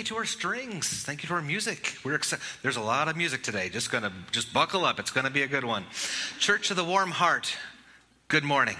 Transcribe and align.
You 0.00 0.04
to 0.04 0.16
our 0.16 0.24
strings. 0.24 0.88
Thank 0.88 1.22
you 1.22 1.26
to 1.26 1.34
our 1.34 1.42
music. 1.42 1.98
We're 2.02 2.14
excited. 2.14 2.42
There's 2.62 2.78
a 2.78 2.80
lot 2.80 3.08
of 3.08 3.18
music 3.18 3.42
today. 3.42 3.68
Just 3.68 3.92
gonna 3.92 4.10
just 4.30 4.50
buckle 4.50 4.86
up. 4.86 4.98
It's 4.98 5.10
gonna 5.10 5.28
be 5.28 5.42
a 5.42 5.46
good 5.46 5.62
one. 5.62 5.84
Church 6.38 6.70
of 6.70 6.78
the 6.78 6.84
Warm 6.86 7.10
Heart. 7.10 7.54
Good 8.28 8.42
morning. 8.42 8.76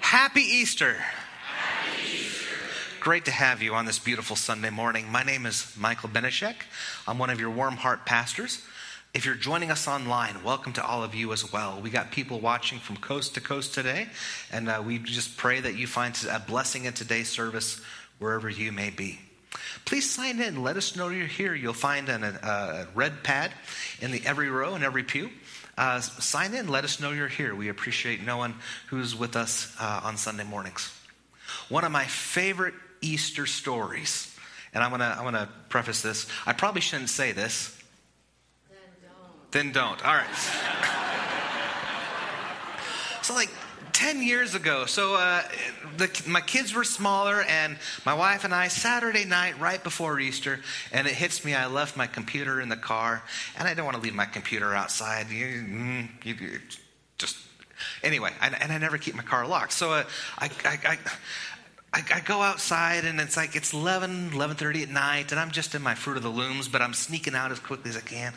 Happy 0.00 0.42
Easter. 0.42 0.92
Happy 0.92 2.02
Easter. 2.02 2.54
Great 3.00 3.24
to 3.24 3.32
have 3.32 3.60
you 3.60 3.74
on 3.74 3.84
this 3.84 3.98
beautiful 3.98 4.36
Sunday 4.36 4.70
morning. 4.70 5.10
My 5.10 5.24
name 5.24 5.44
is 5.44 5.74
Michael 5.76 6.08
Benishek. 6.08 6.54
I'm 7.08 7.18
one 7.18 7.28
of 7.28 7.40
your 7.40 7.50
Warm 7.50 7.78
Heart 7.78 8.06
pastors. 8.06 8.64
If 9.12 9.26
you're 9.26 9.34
joining 9.34 9.72
us 9.72 9.88
online, 9.88 10.44
welcome 10.44 10.72
to 10.74 10.86
all 10.86 11.02
of 11.02 11.16
you 11.16 11.32
as 11.32 11.52
well. 11.52 11.80
We 11.82 11.90
got 11.90 12.12
people 12.12 12.38
watching 12.38 12.78
from 12.78 12.96
coast 12.98 13.34
to 13.34 13.40
coast 13.40 13.74
today, 13.74 14.06
and 14.52 14.68
uh, 14.68 14.84
we 14.86 15.00
just 15.00 15.36
pray 15.36 15.58
that 15.58 15.74
you 15.74 15.88
find 15.88 16.16
a 16.30 16.38
blessing 16.38 16.84
in 16.84 16.92
today's 16.92 17.28
service 17.28 17.80
wherever 18.20 18.48
you 18.48 18.70
may 18.70 18.90
be. 18.90 19.18
Please 19.84 20.10
sign 20.10 20.40
in. 20.40 20.62
Let 20.62 20.76
us 20.76 20.96
know 20.96 21.08
you're 21.08 21.26
here. 21.26 21.54
You'll 21.54 21.72
find 21.72 22.08
an, 22.08 22.22
a, 22.22 22.38
a 22.42 22.86
red 22.94 23.22
pad 23.22 23.52
in 24.00 24.10
the 24.10 24.22
every 24.24 24.50
row 24.50 24.74
and 24.74 24.84
every 24.84 25.02
pew. 25.02 25.30
Uh, 25.76 26.00
sign 26.00 26.54
in. 26.54 26.68
Let 26.68 26.84
us 26.84 27.00
know 27.00 27.12
you're 27.12 27.28
here. 27.28 27.54
We 27.54 27.68
appreciate 27.68 28.24
knowing 28.24 28.54
who's 28.88 29.16
with 29.16 29.36
us 29.36 29.74
uh, 29.80 30.00
on 30.04 30.16
Sunday 30.16 30.44
mornings. 30.44 30.92
One 31.68 31.84
of 31.84 31.92
my 31.92 32.04
favorite 32.04 32.74
Easter 33.00 33.46
stories, 33.46 34.36
and 34.74 34.82
I'm 34.82 34.90
gonna 34.90 35.14
I'm 35.16 35.24
gonna 35.24 35.48
preface 35.68 36.02
this. 36.02 36.26
I 36.46 36.52
probably 36.52 36.80
shouldn't 36.80 37.10
say 37.10 37.32
this. 37.32 37.76
Then 38.68 38.78
don't. 39.02 39.52
Then 39.52 39.72
don't. 39.72 40.04
All 40.04 40.14
right. 40.14 40.34
so 43.22 43.34
like 43.34 43.50
10 43.98 44.22
years 44.22 44.54
ago. 44.54 44.86
So 44.86 45.16
uh, 45.16 45.42
the, 45.96 46.22
my 46.28 46.40
kids 46.40 46.72
were 46.72 46.84
smaller, 46.84 47.42
and 47.42 47.76
my 48.06 48.14
wife 48.14 48.44
and 48.44 48.54
I, 48.54 48.68
Saturday 48.68 49.24
night, 49.24 49.58
right 49.58 49.82
before 49.82 50.20
Easter, 50.20 50.60
and 50.92 51.08
it 51.08 51.14
hits 51.14 51.44
me. 51.44 51.52
I 51.52 51.66
left 51.66 51.96
my 51.96 52.06
computer 52.06 52.60
in 52.60 52.68
the 52.68 52.76
car, 52.76 53.24
and 53.58 53.66
I 53.66 53.74
don't 53.74 53.84
want 53.84 53.96
to 53.96 54.02
leave 54.02 54.14
my 54.14 54.24
computer 54.24 54.72
outside. 54.72 55.28
You, 55.30 55.46
mm, 55.46 56.08
you, 56.24 56.34
you 56.34 56.60
just 57.18 57.38
anyway, 58.04 58.30
I, 58.40 58.50
and 58.60 58.72
I 58.72 58.78
never 58.78 58.98
keep 58.98 59.16
my 59.16 59.24
car 59.24 59.44
locked. 59.48 59.72
So 59.72 59.90
uh, 59.90 60.04
I, 60.38 60.48
I, 60.64 60.78
I 60.84 60.98
I, 61.90 62.02
I, 62.16 62.20
go 62.20 62.42
outside 62.42 63.06
and 63.06 63.18
it's 63.18 63.34
like 63.34 63.56
it's 63.56 63.72
11 63.72 64.32
11.30 64.32 64.82
at 64.82 64.88
night 64.90 65.32
and 65.32 65.40
i'm 65.40 65.50
just 65.50 65.74
in 65.74 65.80
my 65.80 65.94
fruit 65.94 66.18
of 66.18 66.22
the 66.22 66.28
looms 66.28 66.68
but 66.68 66.82
i'm 66.82 66.92
sneaking 66.92 67.34
out 67.34 67.50
as 67.50 67.58
quickly 67.60 67.88
as 67.88 67.96
i 67.96 68.00
can 68.00 68.34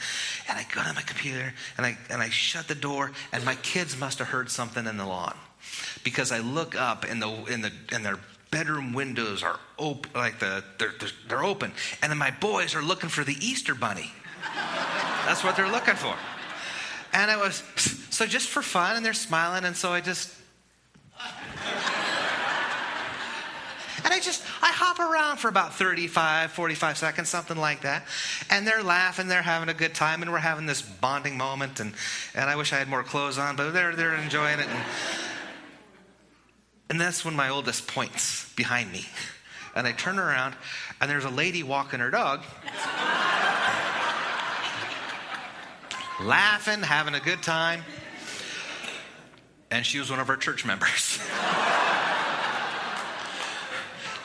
and 0.48 0.58
i 0.58 0.66
go 0.74 0.82
to 0.82 0.94
my 0.94 1.02
computer 1.02 1.54
and 1.76 1.86
i, 1.86 1.98
and 2.10 2.22
I 2.22 2.30
shut 2.30 2.70
the 2.70 2.76
door 2.76 3.12
and 3.34 3.44
my 3.44 3.56
kids 3.56 4.00
must 4.00 4.20
have 4.20 4.30
heard 4.30 4.50
something 4.50 4.88
in 4.88 4.96
the 4.96 5.06
lawn 5.06 5.36
because 6.04 6.32
I 6.32 6.40
look 6.40 6.76
up 6.76 7.06
and 7.08 7.22
the 7.22 7.30
in 7.46 7.62
the 7.62 7.72
and 7.92 8.06
their 8.06 8.20
bedroom 8.52 8.94
windows 8.94 9.44
are 9.44 9.60
open, 9.80 10.12
like 10.14 10.40
the 10.40 10.64
they're, 10.78 10.94
they're 11.28 11.44
open, 11.44 11.72
and 12.02 12.12
then 12.12 12.18
my 12.18 12.32
boys 12.32 12.76
are 12.76 12.82
looking 12.82 13.10
for 13.10 13.24
the 13.24 13.36
Easter 13.46 13.74
bunny. 13.74 14.12
That's 15.26 15.44
what 15.44 15.56
they're 15.56 15.72
looking 15.72 15.96
for. 15.96 16.16
And 17.14 17.30
I 17.30 17.38
was 17.38 17.64
so 18.10 18.26
just 18.26 18.50
for 18.50 18.62
fun, 18.62 18.96
and 18.96 19.06
they're 19.06 19.14
smiling, 19.14 19.66
and 19.66 19.76
so 19.76 19.92
I 19.92 20.02
just. 20.02 20.38
And 24.04 24.12
I 24.12 24.20
just, 24.20 24.42
I 24.64 24.72
hop 24.72 25.00
around 25.00 25.38
for 25.38 25.48
about 25.48 25.76
35, 25.76 26.52
45 26.52 26.98
seconds, 26.98 27.30
something 27.30 27.56
like 27.56 27.82
that. 27.82 28.04
And 28.50 28.66
they're 28.66 28.82
laughing, 28.82 29.28
they're 29.28 29.44
having 29.44 29.70
a 29.70 29.76
good 29.76 29.94
time, 29.94 30.24
and 30.24 30.32
we're 30.32 30.40
having 30.40 30.66
this 30.66 30.82
bonding 30.82 31.38
moment. 31.38 31.80
And, 31.80 31.94
and 32.34 32.50
I 32.50 32.56
wish 32.56 32.74
I 32.74 32.78
had 32.78 32.88
more 32.88 33.04
clothes 33.04 33.38
on, 33.38 33.56
but 33.56 33.72
they're, 33.72 33.96
they're 33.96 34.16
enjoying 34.16 34.60
it. 34.60 34.66
And, 34.68 34.84
and 36.92 37.00
that's 37.00 37.24
when 37.24 37.34
my 37.34 37.48
oldest 37.48 37.88
points 37.88 38.54
behind 38.56 38.92
me. 38.92 39.06
And 39.78 39.88
I 39.88 39.94
turn 39.94 40.20
around, 40.20 40.56
and 41.00 41.10
there's 41.10 41.24
a 41.24 41.30
lady 41.30 41.64
walking 41.64 42.02
her 42.02 42.12
dog, 42.12 42.44
laughing, 46.22 46.84
having 46.84 47.16
a 47.16 47.22
good 47.22 47.42
time. 47.42 47.84
And 49.72 49.86
she 49.86 50.00
was 50.00 50.10
one 50.10 50.20
of 50.20 50.30
our 50.30 50.36
church 50.36 50.66
members. 50.66 51.18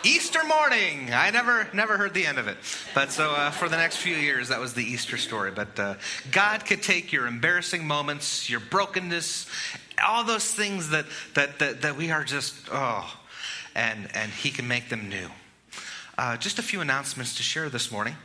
Easter 0.03 0.43
morning. 0.45 1.11
I 1.13 1.31
never 1.31 1.69
never 1.73 1.97
heard 1.97 2.15
the 2.15 2.27
end 2.27 2.39
of 2.39 2.49
it, 2.49 2.57
but 2.95 3.13
so 3.13 3.31
uh, 3.31 3.51
for 3.51 3.69
the 3.69 3.77
next 3.77 3.99
few 3.99 4.15
years, 4.15 4.49
that 4.49 4.59
was 4.61 4.75
the 4.75 4.85
Easter 4.85 5.17
story. 5.17 5.53
But 5.53 5.79
uh, 5.79 5.95
God 6.33 6.65
could 6.65 6.83
take 6.83 7.13
your 7.13 7.29
embarrassing 7.29 7.85
moments, 7.87 8.51
your 8.51 8.61
brokenness, 8.61 9.47
all 10.05 10.25
those 10.25 10.53
things 10.53 10.91
that, 10.91 11.07
that, 11.35 11.59
that, 11.59 11.83
that 11.83 11.97
we 11.97 12.11
are 12.11 12.25
just, 12.25 12.55
oh, 12.73 13.13
and, 13.75 14.09
and 14.15 14.31
He 14.33 14.51
can 14.51 14.67
make 14.67 14.89
them 14.89 15.09
new. 15.09 15.29
Uh, 16.19 16.37
just 16.37 16.59
a 16.59 16.63
few 16.63 16.81
announcements 16.81 17.35
to 17.37 17.43
share 17.43 17.69
this 17.69 17.93
morning. 17.93 18.17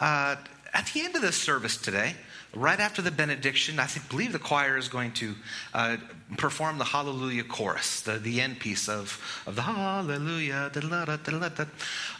Uh, 0.00 0.36
at 0.72 0.86
the 0.86 1.00
end 1.02 1.14
of 1.16 1.22
this 1.22 1.36
service 1.36 1.76
today, 1.76 2.14
right 2.54 2.80
after 2.80 3.02
the 3.02 3.10
benediction, 3.10 3.78
I 3.78 3.86
think, 3.86 4.08
believe 4.08 4.32
the 4.32 4.38
choir 4.38 4.76
is 4.76 4.88
going 4.88 5.12
to 5.12 5.34
uh, 5.74 5.96
perform 6.36 6.78
the 6.78 6.84
Hallelujah 6.84 7.44
chorus, 7.44 8.00
the, 8.00 8.18
the 8.18 8.40
end 8.40 8.58
piece 8.58 8.88
of, 8.88 9.20
of 9.46 9.56
the 9.56 9.62
Hallelujah. 9.62 10.70
Uh, 10.74 11.66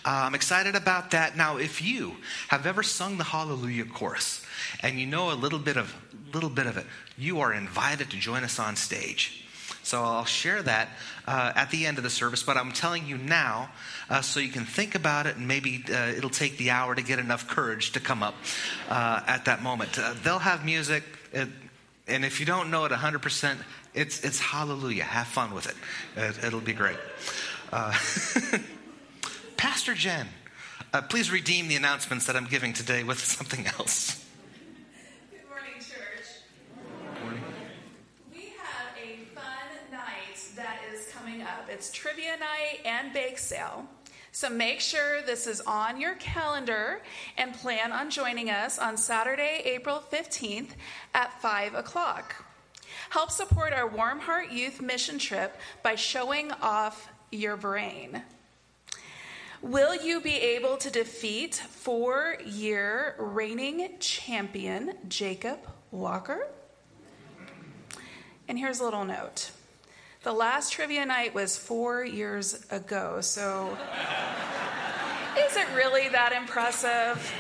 I'm 0.05 0.35
excited 0.35 0.75
about 0.75 1.11
that. 1.13 1.37
Now, 1.37 1.57
if 1.57 1.83
you 1.83 2.17
have 2.49 2.67
ever 2.67 2.83
sung 2.83 3.19
the 3.19 3.25
Hallelujah 3.25 3.85
chorus 3.87 4.45
and 4.81 4.99
you 4.99 5.07
know 5.07 5.33
a 5.33 5.35
little 5.35 5.59
bit 5.59 5.77
of 5.77 5.95
a 6.13 6.33
little 6.33 6.51
bit 6.51 6.67
of 6.67 6.79
it, 6.79 6.87
you 7.19 7.41
are 7.41 7.53
invited 7.53 8.11
to 8.11 8.17
join 8.17 8.43
us 8.43 8.59
on 8.59 8.75
stage. 8.77 9.42
So 9.83 10.03
I'll 10.03 10.25
share 10.25 10.63
that 10.63 10.89
uh, 11.27 11.53
at 11.55 11.71
the 11.71 11.87
end 11.87 11.99
of 11.99 12.05
the 12.05 12.11
service, 12.11 12.43
but 12.43 12.57
I'm 12.57 12.73
telling 12.73 13.07
you 13.07 13.19
now 13.19 13.71
uh, 14.09 14.21
so 14.21 14.41
you 14.41 14.49
can 14.49 14.65
think 14.65 14.95
about 14.95 15.27
it 15.27 15.37
and 15.37 15.49
maybe 15.49 15.85
uh, 15.89 16.13
it'll 16.17 16.31
take 16.31 16.57
the 16.57 16.71
hour 16.71 16.95
to 16.95 17.03
get 17.03 17.19
enough 17.19 17.49
courage 17.49 17.93
to 17.93 18.01
come 18.01 18.23
up 18.23 18.35
uh, 18.89 19.21
at 19.27 19.45
that 19.47 19.63
moment. 19.63 19.99
Uh, 19.99 20.15
they'll 20.23 20.39
have 20.39 20.65
music, 20.65 21.03
and 21.33 22.25
if 22.25 22.41
you 22.41 22.47
don't 22.47 22.71
know 22.71 22.85
it 22.85 22.93
100%, 22.93 23.57
it's, 23.95 24.25
it's 24.25 24.39
hallelujah. 24.39 25.05
Have 25.05 25.27
fun 25.27 25.53
with 25.55 25.67
it, 25.67 26.45
it 26.45 26.53
will 26.53 26.61
be 26.61 26.73
great. 26.73 26.99
Uh, 27.73 27.93
Pastor 29.57 29.95
Jen, 29.95 30.29
please 31.09 31.31
redeem 31.31 31.69
the 31.69 31.77
announcements 31.77 32.27
that 32.27 32.37
I'm 32.37 32.47
giving 32.47 32.73
today 32.73 33.03
with 33.03 33.19
something 33.19 33.67
else. 33.67 34.22
It's 41.83 41.91
trivia 41.91 42.37
night 42.37 42.79
and 42.85 43.13
bake 43.13 43.39
sale. 43.39 43.85
So 44.31 44.49
make 44.49 44.79
sure 44.79 45.21
this 45.23 45.49
is 45.49 45.61
on 45.63 46.01
your 46.01 46.15
calendar 46.15 47.03
and 47.37 47.53
plan 47.53 47.91
on 47.91 48.09
joining 48.09 48.51
us 48.51 48.79
on 48.79 48.97
Saturday, 48.97 49.63
April 49.65 50.01
15th 50.13 50.77
at 51.13 51.43
5 51.43 51.75
o'clock. 51.75 52.45
Help 53.11 53.33
support 53.33 53.73
our 53.73 53.89
Warm 53.89 54.21
Heart 54.21 54.53
Youth 54.53 54.81
mission 54.81 55.19
trip 55.19 55.57
by 55.83 55.97
showing 55.97 56.53
off 56.63 57.09
your 57.33 57.57
brain. 57.57 58.23
Will 59.61 59.97
you 59.97 60.21
be 60.21 60.37
able 60.37 60.77
to 60.77 60.89
defeat 60.89 61.57
four 61.57 62.37
year 62.47 63.17
reigning 63.19 63.99
champion 63.99 64.93
Jacob 65.09 65.59
Walker? 65.91 66.47
And 68.47 68.57
here's 68.57 68.79
a 68.79 68.85
little 68.85 69.05
note. 69.05 69.51
The 70.23 70.33
last 70.33 70.73
trivia 70.73 71.05
night 71.05 71.35
was 71.35 71.59
four 71.59 72.05
years 72.05 72.65
ago, 72.71 73.21
so 73.23 73.77
is 75.37 75.57
it 75.57 75.67
really 75.75 76.09
that 76.11 76.33
impressive? 76.33 77.35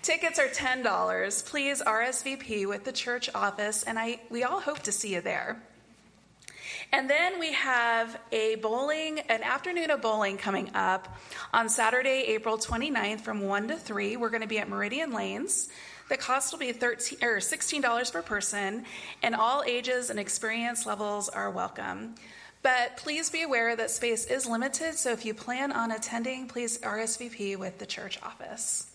Tickets 0.00 0.38
are 0.38 0.48
$10. 0.48 1.44
Please 1.44 1.82
RSVP 1.82 2.66
with 2.66 2.84
the 2.84 2.92
church 2.92 3.28
office, 3.34 3.82
and 3.82 3.98
I, 3.98 4.20
we 4.30 4.42
all 4.42 4.58
hope 4.58 4.78
to 4.84 4.92
see 4.92 5.12
you 5.12 5.20
there. 5.20 5.62
And 6.92 7.10
then 7.10 7.38
we 7.38 7.52
have 7.52 8.18
a 8.32 8.54
bowling, 8.54 9.18
an 9.18 9.42
afternoon 9.42 9.90
of 9.90 10.00
bowling 10.00 10.38
coming 10.38 10.70
up 10.74 11.14
on 11.52 11.68
Saturday, 11.68 12.24
April 12.28 12.56
29th 12.56 13.20
from 13.20 13.42
1 13.42 13.68
to 13.68 13.76
3. 13.76 14.16
We're 14.16 14.30
going 14.30 14.40
to 14.40 14.48
be 14.48 14.60
at 14.60 14.70
Meridian 14.70 15.12
Lanes. 15.12 15.68
The 16.08 16.16
cost 16.16 16.52
will 16.52 16.58
be 16.58 16.72
13 16.72 17.18
or 17.22 17.38
$16 17.38 18.12
per 18.12 18.22
person, 18.22 18.84
and 19.22 19.34
all 19.34 19.62
ages 19.66 20.10
and 20.10 20.20
experience 20.20 20.86
levels 20.86 21.28
are 21.28 21.50
welcome. 21.50 22.14
But 22.62 22.96
please 22.96 23.30
be 23.30 23.42
aware 23.42 23.76
that 23.76 23.90
space 23.90 24.24
is 24.24 24.46
limited, 24.46 24.94
so 24.94 25.12
if 25.12 25.24
you 25.24 25.34
plan 25.34 25.72
on 25.72 25.90
attending, 25.90 26.46
please 26.46 26.78
RSVP 26.78 27.56
with 27.58 27.78
the 27.78 27.86
church 27.86 28.18
office. 28.22 28.93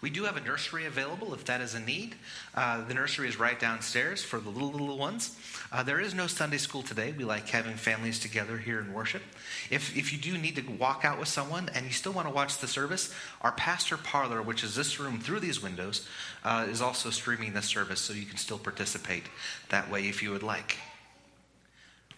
We 0.00 0.10
do 0.10 0.24
have 0.24 0.36
a 0.36 0.40
nursery 0.40 0.86
available 0.86 1.34
if 1.34 1.44
that 1.46 1.60
is 1.60 1.74
a 1.74 1.80
need. 1.80 2.14
Uh, 2.54 2.84
the 2.84 2.94
nursery 2.94 3.28
is 3.28 3.38
right 3.38 3.58
downstairs 3.58 4.22
for 4.22 4.38
the 4.38 4.50
little, 4.50 4.70
little 4.70 4.98
ones. 4.98 5.36
Uh, 5.70 5.82
there 5.82 6.00
is 6.00 6.14
no 6.14 6.26
Sunday 6.26 6.58
school 6.58 6.82
today. 6.82 7.14
We 7.16 7.24
like 7.24 7.48
having 7.48 7.74
families 7.74 8.18
together 8.18 8.58
here 8.58 8.80
in 8.80 8.92
worship. 8.92 9.22
If, 9.70 9.96
if 9.96 10.12
you 10.12 10.18
do 10.18 10.36
need 10.36 10.56
to 10.56 10.62
walk 10.72 11.04
out 11.04 11.18
with 11.18 11.28
someone 11.28 11.70
and 11.74 11.86
you 11.86 11.92
still 11.92 12.12
want 12.12 12.28
to 12.28 12.34
watch 12.34 12.58
the 12.58 12.68
service, 12.68 13.12
our 13.40 13.52
pastor 13.52 13.96
parlor, 13.96 14.42
which 14.42 14.64
is 14.64 14.74
this 14.74 14.98
room 15.00 15.20
through 15.20 15.40
these 15.40 15.62
windows, 15.62 16.06
uh, 16.44 16.66
is 16.68 16.82
also 16.82 17.10
streaming 17.10 17.54
the 17.54 17.62
service 17.62 18.00
so 18.00 18.12
you 18.12 18.26
can 18.26 18.38
still 18.38 18.58
participate 18.58 19.24
that 19.70 19.90
way 19.90 20.08
if 20.08 20.22
you 20.22 20.30
would 20.30 20.42
like. 20.42 20.76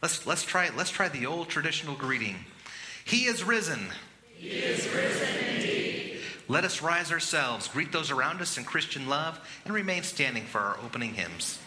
Let's, 0.03 0.27
let's, 0.27 0.43
try, 0.43 0.71
let's 0.77 0.91
try 0.91 1.09
the 1.09 1.27
old 1.27 1.49
traditional 1.49 1.95
greeting. 1.95 2.37
He 3.05 3.25
is 3.25 3.45
risen. 3.45 3.89
He 4.37 4.49
is 4.49 4.89
risen 4.89 5.29
indeed. 5.49 5.74
Let 6.47 6.65
us 6.65 6.83
rise 6.83 7.11
ourselves, 7.11 7.69
greet 7.69 7.91
those 7.91 8.11
around 8.11 8.41
us 8.41 8.59
in 8.59 8.65
Christian 8.65 9.09
love, 9.09 9.41
and 9.65 9.73
remain 9.73 10.03
standing 10.03 10.45
for 10.45 10.61
our 10.61 10.79
opening 10.85 11.15
hymns. 11.15 11.59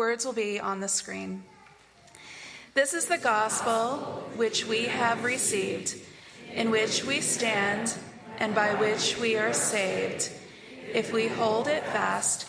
Words 0.00 0.24
will 0.24 0.32
be 0.32 0.58
on 0.58 0.80
the 0.80 0.88
screen. 0.88 1.42
This 2.72 2.94
is 2.94 3.04
the 3.04 3.18
gospel 3.18 3.98
which 4.34 4.64
we 4.64 4.84
have 4.84 5.24
received, 5.24 5.94
in 6.54 6.70
which 6.70 7.04
we 7.04 7.20
stand, 7.20 7.94
and 8.38 8.54
by 8.54 8.72
which 8.76 9.18
we 9.18 9.36
are 9.36 9.52
saved, 9.52 10.32
if 10.94 11.12
we 11.12 11.28
hold 11.28 11.68
it 11.68 11.84
fast 11.84 12.48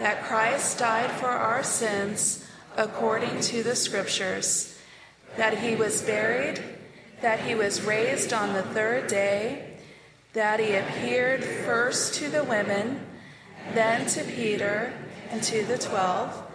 that 0.00 0.24
Christ 0.24 0.80
died 0.80 1.12
for 1.12 1.28
our 1.28 1.62
sins 1.62 2.44
according 2.76 3.38
to 3.42 3.62
the 3.62 3.76
Scriptures, 3.76 4.76
that 5.36 5.58
he 5.58 5.76
was 5.76 6.02
buried, 6.02 6.60
that 7.20 7.38
he 7.38 7.54
was 7.54 7.82
raised 7.82 8.32
on 8.32 8.54
the 8.54 8.62
third 8.74 9.06
day, 9.06 9.78
that 10.32 10.58
he 10.58 10.74
appeared 10.74 11.44
first 11.44 12.14
to 12.14 12.28
the 12.28 12.42
women, 12.42 13.06
then 13.72 14.04
to 14.08 14.24
Peter 14.24 14.92
and 15.30 15.44
to 15.44 15.64
the 15.64 15.78
twelve 15.78 16.48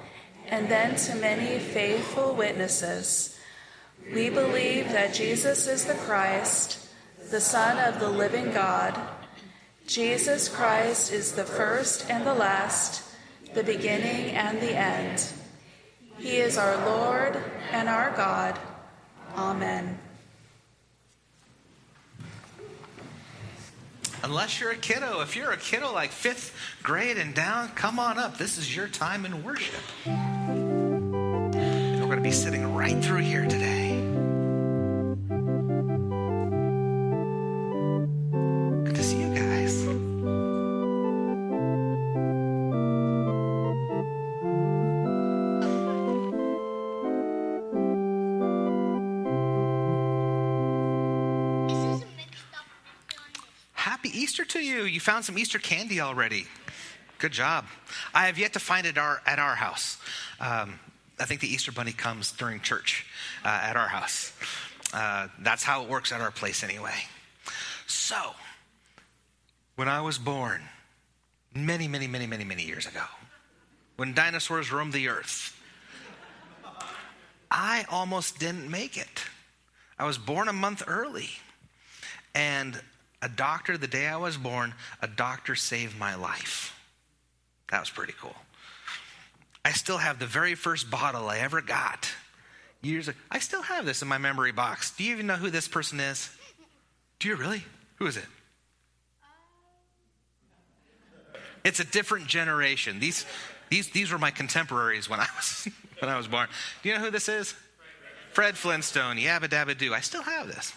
and 0.48 0.70
then 0.70 0.96
to 0.96 1.16
many 1.16 1.60
faithful 1.60 2.34
witnesses. 2.34 3.38
We 4.14 4.30
believe 4.30 4.92
that 4.92 5.14
Jesus 5.14 5.68
is 5.68 5.86
the 5.86 5.94
Christ, 5.94 6.88
the 7.30 7.42
Son 7.42 7.78
of 7.78 8.00
the 8.00 8.10
living 8.10 8.52
God. 8.52 9.00
Jesus 9.86 10.48
Christ 10.48 11.12
is 11.12 11.34
the 11.34 11.44
first 11.44 12.10
and 12.10 12.26
the 12.26 12.34
last, 12.34 13.04
the 13.54 13.64
beginning 13.64 14.36
and 14.36 14.60
the 14.62 14.78
end. 14.78 15.26
He 16.18 16.38
is 16.38 16.58
our 16.58 16.78
Lord 16.86 17.42
and 17.72 17.90
our 17.90 18.12
God. 18.12 18.58
Amen. 19.36 20.00
Unless 24.24 24.60
you're 24.60 24.72
a 24.72 24.76
kiddo, 24.76 25.22
if 25.22 25.36
you're 25.36 25.52
a 25.52 25.58
kiddo 25.58 25.94
like 25.94 26.12
fifth 26.12 26.56
grade 26.84 27.18
and 27.18 27.34
down, 27.36 27.70
come 27.70 28.00
on 28.00 28.18
up. 28.18 28.38
This 28.38 28.58
is 28.58 28.76
your 28.76 28.88
time 28.88 29.26
in 29.26 29.44
worship. 29.44 29.82
We're 30.06 30.14
going 32.06 32.18
to 32.18 32.22
be 32.22 32.32
sitting 32.32 32.74
right 32.74 33.04
through 33.04 33.22
here 33.22 33.46
today. 33.48 33.87
You. 54.88 55.00
Found 55.02 55.26
some 55.26 55.38
Easter 55.38 55.60
candy 55.60 56.02
already. 56.02 56.48
Good 57.20 57.32
job. 57.32 57.66
I 58.14 58.26
have 58.28 58.38
yet 58.38 58.54
to 58.54 58.60
find 58.60 58.86
it 58.86 58.98
our, 58.98 59.22
at 59.26 59.40
our 59.40 59.56
house. 59.56 59.98
Um, 60.40 60.80
I 61.20 61.26
think 61.26 61.42
the 61.42 61.52
Easter 61.52 61.72
Bunny 61.72 61.92
comes 61.92 62.32
during 62.32 62.60
church 62.60 63.06
uh, 63.44 63.48
at 63.48 63.76
our 63.76 63.88
house. 63.88 64.34
Uh, 64.94 65.28
that's 65.40 65.64
how 65.64 65.84
it 65.84 65.90
works 65.90 66.12
at 66.12 66.22
our 66.22 66.32
place, 66.32 66.64
anyway. 66.64 66.96
So, 67.88 68.36
when 69.76 69.88
I 69.88 70.02
was 70.02 70.18
born, 70.18 70.62
many, 71.56 71.88
many, 71.88 72.08
many, 72.08 72.28
many, 72.28 72.44
many 72.44 72.64
years 72.64 72.86
ago, 72.86 73.04
when 73.96 74.14
dinosaurs 74.14 74.72
roamed 74.72 74.94
the 74.94 75.08
earth, 75.10 75.60
I 77.50 77.86
almost 77.90 78.40
didn't 78.40 78.70
make 78.70 78.98
it. 78.98 79.24
I 79.98 80.06
was 80.06 80.18
born 80.18 80.48
a 80.48 80.54
month 80.54 80.84
early. 80.86 81.30
And 82.36 82.80
a 83.22 83.30
doctor, 83.30 83.78
the 83.78 83.88
day 83.88 84.08
I 84.08 84.18
was 84.18 84.38
born, 84.38 84.74
a 85.02 85.08
doctor 85.08 85.56
saved 85.56 85.98
my 85.98 86.16
life. 86.16 86.78
That 87.70 87.80
was 87.80 87.90
pretty 87.90 88.14
cool. 88.20 88.36
I 89.66 89.72
still 89.72 89.98
have 89.98 90.20
the 90.20 90.26
very 90.26 90.56
first 90.56 90.90
bottle 90.90 91.28
I 91.28 91.40
ever 91.40 91.62
got. 91.62 92.10
Years 92.82 93.08
ago. 93.08 93.18
I 93.30 93.40
still 93.40 93.64
have 93.64 93.86
this 93.86 94.02
in 94.02 94.08
my 94.08 94.18
memory 94.18 94.52
box. 94.52 94.96
Do 94.96 95.04
you 95.04 95.14
even 95.14 95.28
know 95.28 95.36
who 95.36 95.50
this 95.50 95.68
person 95.68 96.00
is? 96.00 96.30
Do 97.20 97.28
you 97.28 97.36
really? 97.36 97.64
Who 97.96 98.06
is 98.06 98.18
it? 98.18 98.26
It's 101.66 101.80
a 101.80 101.84
different 101.84 102.28
generation. 102.28 103.00
These, 103.00 103.26
these, 103.70 103.90
these 103.90 104.12
were 104.12 104.20
my 104.20 104.32
contemporaries 104.32 105.10
when 105.10 105.20
I 105.20 105.28
was 105.36 105.68
when 106.00 106.10
I 106.10 106.18
was 106.18 106.28
born. 106.28 106.48
Do 106.82 106.90
you 106.90 106.96
know 106.96 107.02
who 107.02 107.12
this 107.12 107.28
is? 107.28 107.54
Fred 108.32 108.56
Flintstone. 108.56 109.18
Yabba 109.18 109.50
dabba 109.50 109.78
doo. 109.78 109.94
I 109.94 110.00
still 110.00 110.22
have 110.22 110.48
this. 110.48 110.72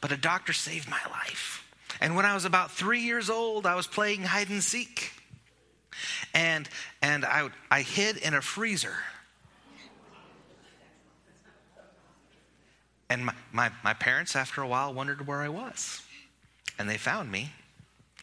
But 0.00 0.12
a 0.12 0.16
doctor 0.16 0.52
saved 0.52 0.88
my 0.88 1.00
life. 1.10 1.66
And 2.00 2.16
when 2.16 2.24
I 2.24 2.34
was 2.34 2.44
about 2.44 2.70
three 2.70 3.00
years 3.00 3.28
old, 3.28 3.66
I 3.66 3.74
was 3.74 3.86
playing 3.86 4.22
hide 4.22 4.48
and 4.48 4.62
seek 4.62 5.12
and 6.34 6.68
and 7.02 7.24
I 7.24 7.48
I 7.70 7.82
hid 7.82 8.16
in 8.16 8.34
a 8.34 8.40
freezer. 8.40 8.96
And 13.08 13.26
my, 13.26 13.34
my, 13.50 13.72
my 13.82 13.92
parents, 13.92 14.36
after 14.36 14.62
a 14.62 14.68
while, 14.68 14.94
wondered 14.94 15.26
where 15.26 15.40
I 15.40 15.48
was. 15.48 16.00
And 16.78 16.88
they 16.88 16.96
found 16.96 17.32
me 17.32 17.50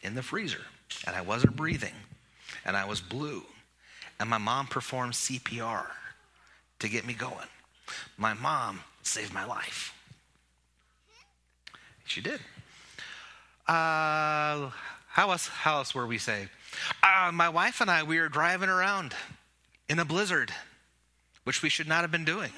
in 0.02 0.14
the 0.14 0.22
freezer. 0.22 0.62
And 1.06 1.14
I 1.14 1.20
wasn't 1.20 1.56
breathing. 1.56 1.92
And 2.64 2.74
I 2.74 2.86
was 2.86 3.02
blue. 3.02 3.42
And 4.18 4.30
my 4.30 4.38
mom 4.38 4.66
performed 4.66 5.12
CPR 5.12 5.84
to 6.78 6.88
get 6.88 7.06
me 7.06 7.12
going. 7.12 7.48
My 8.16 8.32
mom 8.32 8.80
saved 9.02 9.34
my 9.34 9.44
life. 9.44 9.92
She 12.08 12.20
did. 12.20 12.40
Uh, 13.66 14.70
how 15.08 15.30
else, 15.30 15.46
how 15.48 15.76
else 15.76 15.94
were 15.94 16.06
we 16.06 16.18
saved? 16.18 16.50
Uh, 17.02 17.30
my 17.32 17.48
wife 17.48 17.80
and 17.80 17.90
I, 17.90 18.02
we 18.02 18.18
were 18.18 18.28
driving 18.28 18.70
around 18.70 19.14
in 19.88 19.98
a 19.98 20.04
blizzard, 20.04 20.52
which 21.44 21.62
we 21.62 21.68
should 21.68 21.86
not 21.86 22.00
have 22.00 22.10
been 22.10 22.24
doing. 22.24 22.50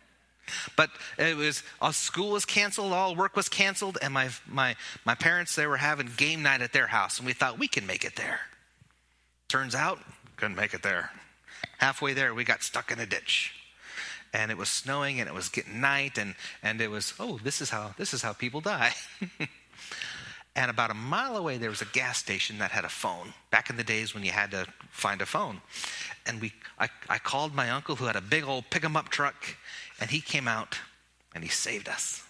but 0.76 0.90
it 1.18 1.36
was 1.36 1.62
all 1.82 1.92
school 1.92 2.30
was 2.30 2.46
canceled, 2.46 2.92
all 2.92 3.14
work 3.14 3.36
was 3.36 3.48
canceled, 3.48 3.98
and 4.00 4.14
my 4.14 4.30
my 4.46 4.74
my 5.04 5.14
parents 5.14 5.54
they 5.54 5.66
were 5.66 5.76
having 5.76 6.08
game 6.16 6.42
night 6.42 6.62
at 6.62 6.72
their 6.72 6.86
house, 6.86 7.18
and 7.18 7.26
we 7.26 7.34
thought 7.34 7.58
we 7.58 7.68
can 7.68 7.86
make 7.86 8.04
it 8.04 8.16
there. 8.16 8.40
Turns 9.48 9.74
out, 9.74 9.98
couldn't 10.36 10.56
make 10.56 10.72
it 10.72 10.82
there. 10.82 11.10
Halfway 11.78 12.14
there, 12.14 12.32
we 12.32 12.44
got 12.44 12.62
stuck 12.62 12.90
in 12.90 12.98
a 12.98 13.06
ditch. 13.06 13.54
And 14.32 14.50
it 14.50 14.58
was 14.58 14.68
snowing 14.68 15.20
and 15.20 15.28
it 15.28 15.34
was 15.34 15.48
getting 15.48 15.80
night 15.80 16.18
and, 16.18 16.34
and 16.62 16.80
it 16.80 16.90
was, 16.90 17.14
oh, 17.18 17.38
this 17.42 17.60
is 17.60 17.70
how 17.70 17.94
this 17.96 18.12
is 18.12 18.22
how 18.22 18.32
people 18.32 18.60
die. 18.60 18.92
And 20.58 20.72
about 20.72 20.90
a 20.90 20.94
mile 20.94 21.36
away, 21.36 21.56
there 21.56 21.70
was 21.70 21.82
a 21.82 21.86
gas 21.92 22.18
station 22.18 22.58
that 22.58 22.72
had 22.72 22.84
a 22.84 22.88
phone. 22.88 23.32
Back 23.52 23.70
in 23.70 23.76
the 23.76 23.84
days 23.84 24.12
when 24.12 24.24
you 24.24 24.32
had 24.32 24.50
to 24.50 24.66
find 24.90 25.22
a 25.22 25.26
phone. 25.26 25.60
And 26.26 26.40
we, 26.40 26.52
I, 26.80 26.88
I 27.08 27.18
called 27.18 27.54
my 27.54 27.70
uncle 27.70 27.94
who 27.94 28.06
had 28.06 28.16
a 28.16 28.20
big 28.20 28.42
old 28.42 28.68
pick 28.68 28.82
'em 28.82 28.96
up 28.96 29.08
truck, 29.08 29.54
and 30.00 30.10
he 30.10 30.20
came 30.20 30.48
out 30.48 30.76
and 31.32 31.44
he 31.44 31.48
saved 31.48 31.88
us. 31.88 32.24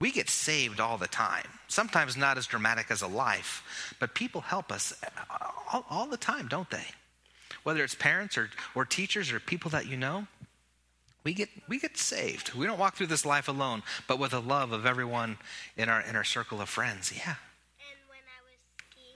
We 0.00 0.10
get 0.10 0.30
saved 0.30 0.80
all 0.80 0.96
the 0.96 1.08
time. 1.08 1.46
Sometimes 1.66 2.16
not 2.16 2.38
as 2.38 2.46
dramatic 2.46 2.90
as 2.90 3.02
a 3.02 3.06
life, 3.06 3.94
but 4.00 4.14
people 4.14 4.40
help 4.40 4.72
us 4.72 4.94
uh, 5.04 5.34
all, 5.70 5.84
all 5.90 6.06
the 6.06 6.16
time, 6.16 6.48
don't 6.48 6.70
they? 6.70 6.86
Whether 7.64 7.84
it's 7.84 7.96
parents 7.96 8.38
or, 8.38 8.48
or 8.74 8.86
teachers 8.86 9.30
or 9.30 9.40
people 9.40 9.70
that 9.72 9.86
you 9.86 9.98
know 9.98 10.26
we 11.28 11.34
get 11.34 11.50
we 11.68 11.78
get 11.78 11.98
saved. 11.98 12.54
We 12.54 12.64
don't 12.64 12.78
walk 12.78 12.94
through 12.94 13.08
this 13.08 13.26
life 13.26 13.48
alone, 13.48 13.82
but 14.06 14.18
with 14.18 14.30
the 14.30 14.40
love 14.40 14.72
of 14.72 14.86
everyone 14.86 15.36
in 15.76 15.90
our 15.90 16.00
in 16.00 16.16
our 16.16 16.24
circle 16.24 16.62
of 16.62 16.70
friends. 16.70 17.12
Yeah. 17.14 17.34
Skiing, 18.88 19.14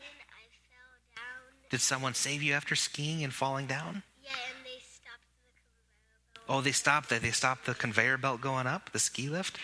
Did 1.70 1.81
someone 1.81 2.12
save 2.12 2.42
you 2.42 2.53
after 2.53 2.77
skiing 2.77 3.25
and 3.25 3.33
falling 3.33 3.66
down? 3.66 4.03
Yeah, 4.22 4.33
and 4.55 4.62
they 4.62 4.79
stopped 4.83 5.25
the 5.25 5.38
conveyor 5.40 6.37
belt. 6.37 6.44
Oh, 6.51 6.61
they 6.61 6.72
stopped 6.72 7.09
the, 7.09 7.18
they 7.18 7.31
stopped 7.31 7.64
the 7.64 7.72
conveyor 7.72 8.18
belt 8.18 8.42
going 8.42 8.66
up, 8.66 8.92
the 8.92 8.98
ski 8.98 9.31
lift. 9.31 9.57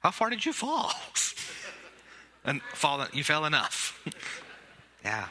How 0.00 0.12
far 0.12 0.30
did 0.30 0.46
you 0.46 0.54
fall? 0.54 0.94
and 2.46 2.62
fall 2.72 3.06
you 3.12 3.22
fell 3.22 3.44
enough. 3.44 4.02
yeah. 5.04 5.26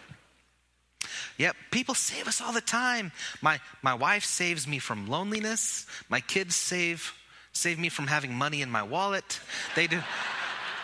Yep, 1.37 1.55
people 1.71 1.95
save 1.95 2.27
us 2.27 2.41
all 2.41 2.53
the 2.53 2.61
time. 2.61 3.11
My, 3.41 3.59
my 3.81 3.93
wife 3.93 4.23
saves 4.23 4.67
me 4.67 4.79
from 4.79 5.07
loneliness. 5.07 5.85
My 6.07 6.21
kids 6.21 6.55
save, 6.55 7.13
save 7.51 7.77
me 7.77 7.89
from 7.89 8.07
having 8.07 8.33
money 8.33 8.61
in 8.61 8.71
my 8.71 8.83
wallet. 8.83 9.39
They 9.75 9.87
do. 9.87 10.01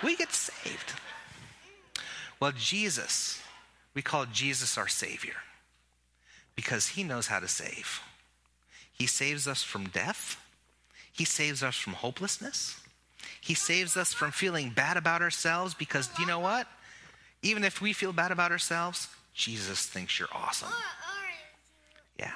We 0.03 0.15
get 0.15 0.33
saved. 0.33 0.93
Well, 2.39 2.53
Jesus, 2.57 3.39
we 3.93 4.01
call 4.01 4.25
Jesus 4.25 4.75
our 4.75 4.87
Savior 4.87 5.35
because 6.55 6.87
He 6.87 7.03
knows 7.03 7.27
how 7.27 7.39
to 7.39 7.47
save. 7.47 8.01
He 8.91 9.05
saves 9.05 9.47
us 9.47 9.61
from 9.61 9.89
death, 9.89 10.43
He 11.11 11.23
saves 11.23 11.61
us 11.61 11.75
from 11.75 11.93
hopelessness, 11.93 12.81
He 13.39 13.53
saves 13.53 13.95
us 13.95 14.11
from 14.11 14.31
feeling 14.31 14.71
bad 14.71 14.97
about 14.97 15.21
ourselves 15.21 15.75
because, 15.75 16.07
do 16.07 16.23
you 16.23 16.27
know 16.27 16.39
what? 16.39 16.67
Even 17.43 17.63
if 17.63 17.79
we 17.79 17.93
feel 17.93 18.11
bad 18.11 18.31
about 18.31 18.51
ourselves, 18.51 19.07
Jesus 19.33 19.85
thinks 19.85 20.19
you're 20.19 20.27
awesome. 20.33 20.67
Or, 20.67 20.71
or 20.71 20.75
you, 20.77 20.83
Yeah. 22.19 22.25
or, 22.25 22.31
or 22.31 22.33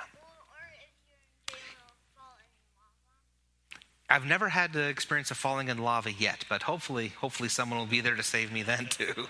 if 0.74 1.50
you're 1.50 1.58
in 1.58 1.62
jail, 1.62 1.94
fall 2.16 2.38
in 2.40 2.46
lava. 2.78 3.80
I've 4.10 4.26
never 4.26 4.50
had 4.50 4.74
the 4.74 4.88
experience 4.88 5.30
of 5.32 5.38
falling 5.38 5.68
in 5.70 5.78
lava 5.78 6.12
yet, 6.12 6.46
but 6.50 6.64
hopefully, 6.64 7.10
hopefully 7.20 7.50
someone 7.50 7.80
will 7.80 7.86
be 7.86 8.02
there 8.02 8.16
to 8.16 8.24
save 8.24 8.52
me 8.52 8.64
then 8.64 8.86
too. 8.88 9.28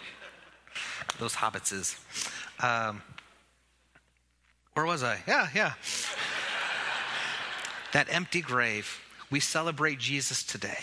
Those 1.20 1.36
hobbitses. 1.36 1.98
Um, 2.64 3.02
Where 4.74 4.86
was 4.86 5.04
I? 5.04 5.20
Yeah, 5.28 5.48
yeah. 5.56 5.74
that 7.94 8.08
empty 8.10 8.42
grave. 8.42 9.02
We 9.32 9.40
celebrate 9.40 10.00
Jesus 10.00 10.44
today 10.44 10.80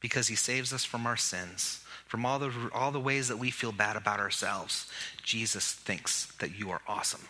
because 0.00 0.28
he 0.28 0.34
saves 0.34 0.72
us 0.72 0.84
from 0.84 1.06
our 1.06 1.16
sins, 1.16 1.81
from 2.12 2.26
all 2.26 2.38
the, 2.38 2.52
all 2.74 2.90
the 2.90 3.00
ways 3.00 3.28
that 3.28 3.38
we 3.38 3.50
feel 3.50 3.72
bad 3.72 3.96
about 3.96 4.20
ourselves. 4.20 4.86
Jesus 5.22 5.72
thinks 5.72 6.26
that 6.40 6.58
you 6.58 6.70
are 6.70 6.82
awesome 6.86 7.26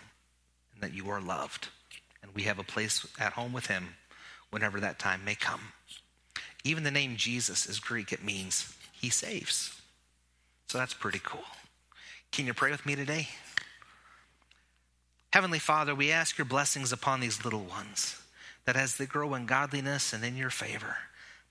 and 0.74 0.82
that 0.82 0.92
you 0.92 1.08
are 1.08 1.20
loved. 1.20 1.68
And 2.20 2.34
we 2.34 2.42
have 2.42 2.58
a 2.58 2.64
place 2.64 3.06
at 3.16 3.34
home 3.34 3.52
with 3.52 3.66
him 3.66 3.94
whenever 4.50 4.80
that 4.80 4.98
time 4.98 5.24
may 5.24 5.36
come. 5.36 5.60
Even 6.64 6.82
the 6.82 6.90
name 6.90 7.14
Jesus 7.14 7.68
is 7.68 7.78
Greek, 7.78 8.12
it 8.12 8.24
means 8.24 8.76
he 8.90 9.08
saves. 9.08 9.80
So 10.66 10.78
that's 10.78 10.94
pretty 10.94 11.20
cool. 11.22 11.44
Can 12.32 12.46
you 12.46 12.52
pray 12.52 12.72
with 12.72 12.84
me 12.84 12.96
today? 12.96 13.28
Heavenly 15.32 15.60
Father, 15.60 15.94
we 15.94 16.10
ask 16.10 16.36
your 16.36 16.44
blessings 16.44 16.90
upon 16.90 17.20
these 17.20 17.44
little 17.44 17.62
ones, 17.62 18.20
that 18.64 18.74
as 18.74 18.96
they 18.96 19.06
grow 19.06 19.34
in 19.34 19.46
godliness 19.46 20.12
and 20.12 20.24
in 20.24 20.36
your 20.36 20.50
favor, 20.50 20.96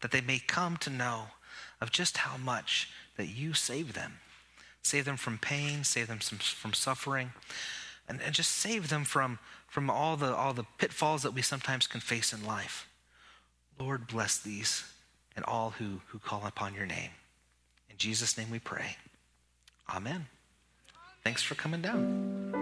that 0.01 0.11
they 0.11 0.19
may 0.19 0.39
come 0.39 0.75
to 0.75 0.89
know 0.89 1.27
of 1.79 1.93
just 1.93 2.17
how 2.17 2.35
much 2.35 2.89
that 3.21 3.29
you 3.29 3.53
save 3.53 3.93
them. 3.93 4.13
Save 4.81 5.05
them 5.05 5.15
from 5.15 5.37
pain, 5.37 5.83
save 5.83 6.07
them 6.07 6.17
from 6.17 6.73
suffering, 6.73 7.33
and, 8.09 8.19
and 8.19 8.33
just 8.33 8.51
save 8.51 8.89
them 8.89 9.03
from, 9.03 9.37
from 9.67 9.91
all, 9.91 10.17
the, 10.17 10.35
all 10.35 10.53
the 10.53 10.65
pitfalls 10.79 11.21
that 11.21 11.35
we 11.35 11.43
sometimes 11.43 11.85
can 11.85 12.01
face 12.01 12.33
in 12.33 12.43
life. 12.43 12.87
Lord, 13.79 14.07
bless 14.07 14.39
these 14.39 14.83
and 15.35 15.45
all 15.45 15.75
who, 15.77 16.01
who 16.07 16.17
call 16.17 16.47
upon 16.47 16.73
your 16.73 16.87
name. 16.87 17.11
In 17.91 17.97
Jesus' 17.97 18.39
name 18.39 18.49
we 18.49 18.57
pray. 18.57 18.97
Amen. 19.87 20.25
Thanks 21.23 21.43
for 21.43 21.53
coming 21.53 21.81
down. 21.81 22.60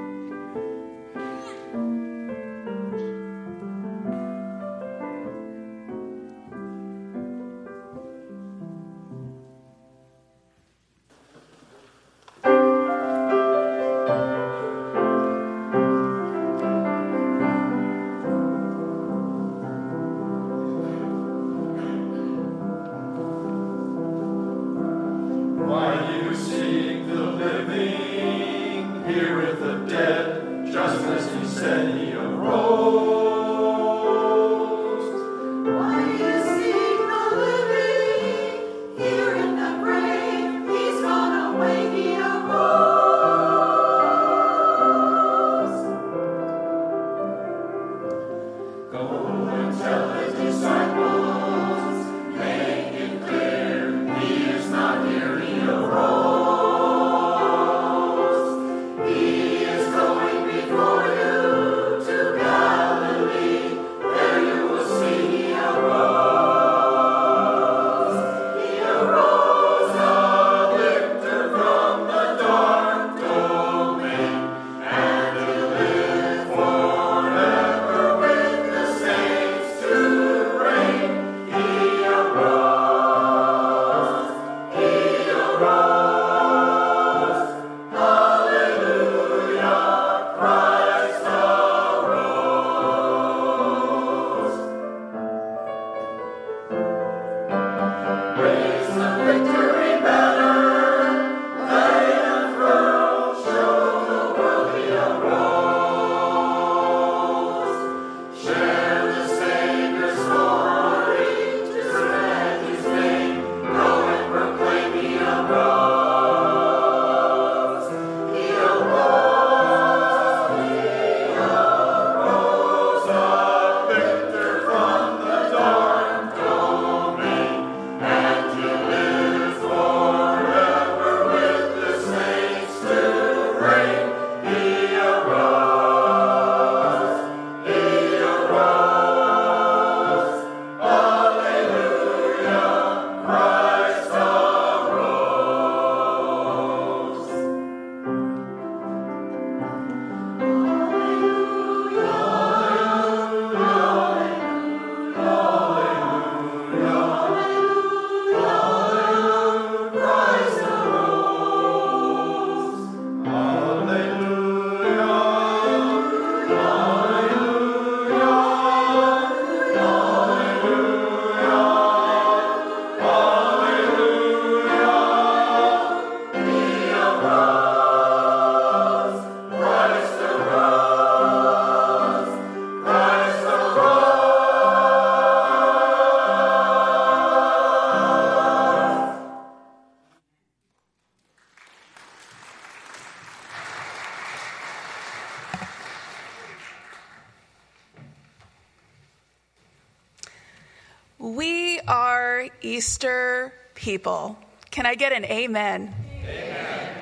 An 205.20 205.26
amen? 205.26 205.94
amen? 206.24 206.96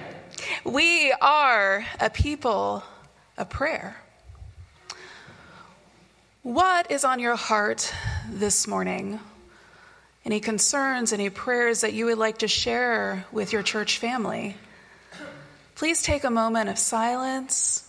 We 0.64 1.14
are 1.22 1.86
a 2.00 2.10
people 2.10 2.84
of 3.38 3.48
prayer. 3.52 3.96
What 6.42 6.90
is 6.90 7.06
on 7.06 7.20
your 7.20 7.36
heart 7.36 7.94
this 8.28 8.68
morning? 8.68 9.20
Any 10.26 10.40
concerns, 10.40 11.14
any 11.14 11.30
prayers 11.30 11.82
that 11.82 11.94
you 11.94 12.06
would 12.06 12.18
like 12.18 12.40
to 12.40 12.48
share 12.48 13.24
with 13.32 13.54
your 13.54 13.62
church 13.62 14.00
family? 14.00 14.58
Please 15.76 16.02
take 16.02 16.24
a 16.24 16.32
moment 16.32 16.70
of 16.70 16.80
silence. 16.80 17.88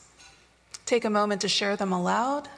Take 0.84 1.06
a 1.06 1.10
moment 1.10 1.40
to 1.40 1.48
share 1.48 1.74
them 1.74 1.92
aloud. 1.92 2.50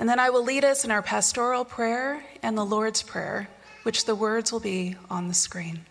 And 0.00 0.08
then 0.08 0.18
I 0.18 0.30
will 0.30 0.42
lead 0.42 0.64
us 0.64 0.84
in 0.84 0.90
our 0.90 1.02
pastoral 1.02 1.64
prayer 1.64 2.24
and 2.42 2.58
the 2.58 2.66
Lord's 2.66 3.04
Prayer 3.04 3.48
which 3.84 4.04
the 4.04 4.14
words 4.14 4.52
will 4.52 4.60
be 4.60 4.96
on 5.08 5.28
the 5.28 5.34
screen. 5.34 5.86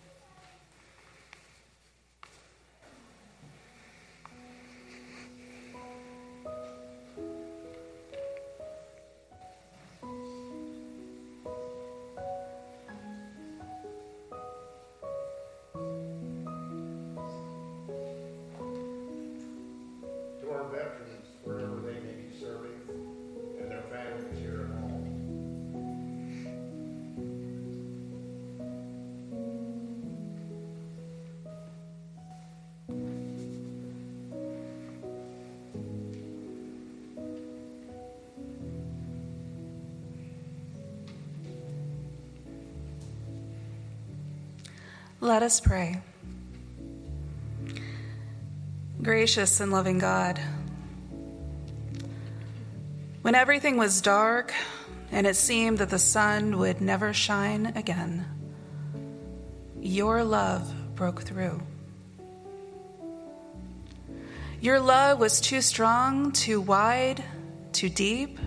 Let 45.37 45.43
us 45.43 45.59
pray. 45.59 46.01
Gracious 49.03 49.59
and 49.59 49.71
loving 49.71 49.99
God, 49.99 50.39
when 53.21 53.35
everything 53.35 53.77
was 53.77 54.01
dark 54.01 54.51
and 55.11 55.27
it 55.27 55.35
seemed 55.35 55.77
that 55.77 55.91
the 55.91 55.99
sun 55.99 56.57
would 56.57 56.81
never 56.81 57.13
shine 57.13 57.67
again, 57.75 58.25
your 59.79 60.23
love 60.23 60.73
broke 60.95 61.21
through. 61.21 61.61
Your 64.59 64.79
love 64.79 65.19
was 65.19 65.39
too 65.39 65.61
strong, 65.61 66.31
too 66.31 66.59
wide, 66.59 67.23
too 67.73 67.89
deep 67.89 68.39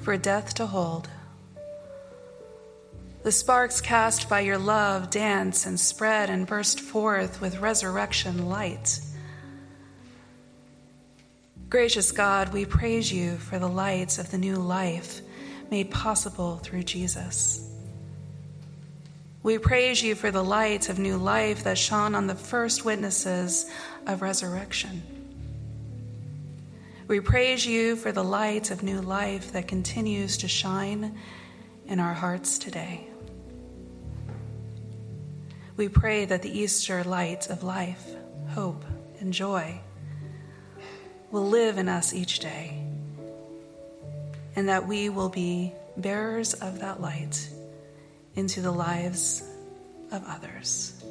for 0.00 0.18
death 0.18 0.52
to 0.56 0.66
hold. 0.66 1.08
The 3.22 3.30
sparks 3.30 3.80
cast 3.80 4.28
by 4.28 4.40
your 4.40 4.58
love 4.58 5.08
dance 5.08 5.64
and 5.64 5.78
spread 5.78 6.28
and 6.28 6.44
burst 6.44 6.80
forth 6.80 7.40
with 7.40 7.60
resurrection 7.60 8.48
light. 8.48 8.98
Gracious 11.68 12.10
God, 12.10 12.52
we 12.52 12.64
praise 12.64 13.12
you 13.12 13.36
for 13.36 13.60
the 13.60 13.68
light 13.68 14.18
of 14.18 14.32
the 14.32 14.38
new 14.38 14.56
life 14.56 15.20
made 15.70 15.88
possible 15.92 16.56
through 16.56 16.82
Jesus. 16.82 17.70
We 19.44 19.56
praise 19.58 20.02
you 20.02 20.16
for 20.16 20.32
the 20.32 20.42
light 20.42 20.88
of 20.88 20.98
new 20.98 21.16
life 21.16 21.62
that 21.62 21.78
shone 21.78 22.16
on 22.16 22.26
the 22.26 22.34
first 22.34 22.84
witnesses 22.84 23.70
of 24.04 24.20
resurrection. 24.20 25.00
We 27.06 27.20
praise 27.20 27.64
you 27.64 27.94
for 27.94 28.10
the 28.10 28.24
light 28.24 28.72
of 28.72 28.82
new 28.82 29.00
life 29.00 29.52
that 29.52 29.68
continues 29.68 30.38
to 30.38 30.48
shine 30.48 31.16
in 31.86 32.00
our 32.00 32.14
hearts 32.14 32.58
today. 32.58 33.08
We 35.76 35.88
pray 35.88 36.26
that 36.26 36.42
the 36.42 36.58
Easter 36.58 37.02
light 37.02 37.48
of 37.48 37.62
life, 37.62 38.04
hope, 38.50 38.84
and 39.20 39.32
joy 39.32 39.80
will 41.30 41.48
live 41.48 41.78
in 41.78 41.88
us 41.88 42.12
each 42.12 42.40
day, 42.40 42.78
and 44.54 44.68
that 44.68 44.86
we 44.86 45.08
will 45.08 45.30
be 45.30 45.72
bearers 45.96 46.52
of 46.54 46.80
that 46.80 47.00
light 47.00 47.48
into 48.34 48.60
the 48.60 48.70
lives 48.70 49.42
of 50.10 50.22
others. 50.26 51.02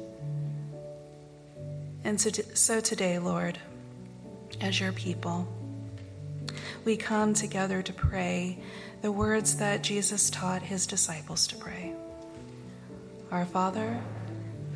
And 2.04 2.20
so 2.20 2.80
today, 2.80 3.18
Lord, 3.18 3.58
as 4.60 4.78
your 4.78 4.92
people, 4.92 5.48
we 6.84 6.96
come 6.96 7.34
together 7.34 7.82
to 7.82 7.92
pray 7.92 8.58
the 9.02 9.10
words 9.10 9.56
that 9.56 9.82
Jesus 9.82 10.30
taught 10.30 10.62
his 10.62 10.86
disciples 10.86 11.48
to 11.48 11.56
pray. 11.56 11.94
Our 13.30 13.44
Father, 13.44 14.00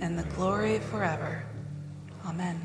and 0.00 0.18
the 0.18 0.24
glory 0.34 0.78
forever. 0.78 1.44
Amen. 2.26 2.60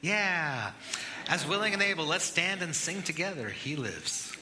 Yeah. 0.00 0.70
As 1.28 1.46
willing 1.48 1.72
and 1.72 1.82
able, 1.82 2.06
let's 2.06 2.24
stand 2.24 2.62
and 2.62 2.74
sing 2.74 3.02
together. 3.02 3.48
He 3.48 3.74
lives. 3.76 4.36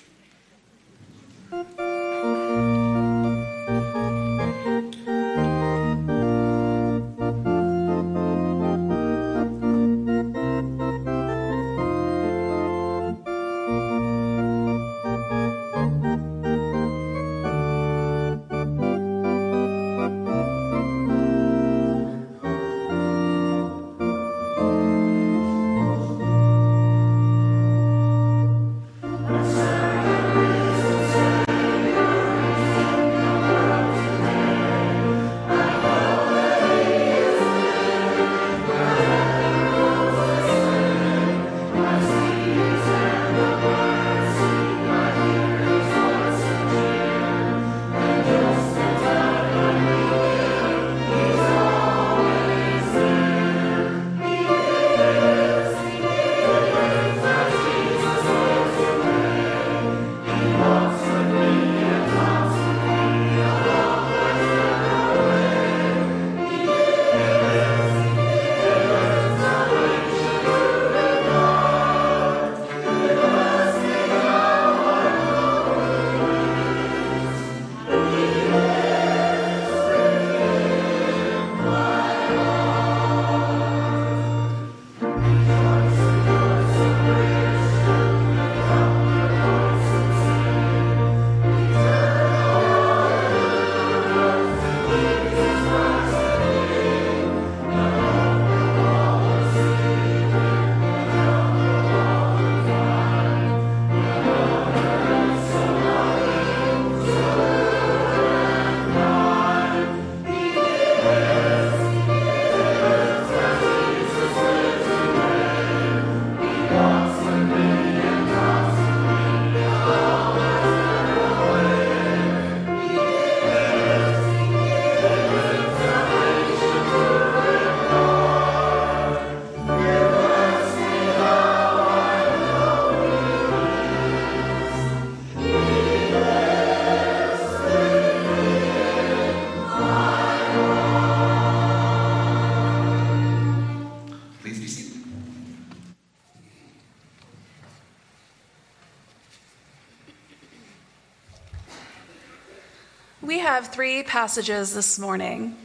Have 153.55 153.69
three 153.69 154.03
passages 154.03 154.75
this 154.75 154.99
morning 154.99 155.57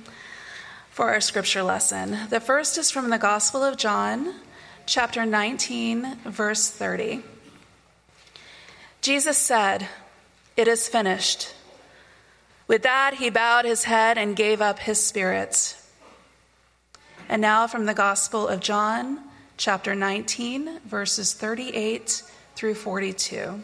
for 0.92 1.10
our 1.10 1.20
scripture 1.20 1.64
lesson. 1.64 2.16
The 2.30 2.40
first 2.40 2.78
is 2.78 2.92
from 2.92 3.10
the 3.10 3.18
Gospel 3.18 3.64
of 3.64 3.78
John, 3.78 4.36
chapter 4.86 5.26
19, 5.26 6.18
verse 6.26 6.70
30. 6.70 7.24
Jesus 9.02 9.40
said, 9.40 9.88
It 10.56 10.68
is 10.68 10.88
finished. 10.88 11.52
With 12.68 12.84
that, 12.84 13.16
he 13.16 13.32
bowed 13.32 13.66
his 13.66 13.86
head 13.86 14.20
and 14.20 14.36
gave 14.36 14.62
up 14.62 14.78
his 14.78 15.04
spirit. 15.04 15.76
And 17.28 17.42
now 17.42 17.66
from 17.66 17.88
the 17.88 17.96
Gospel 17.96 18.48
of 18.48 18.60
John, 18.60 19.20
chapter 19.58 19.96
19, 19.96 20.82
verses 20.82 21.34
38 21.34 22.22
through 22.54 22.76
42. 22.76 23.64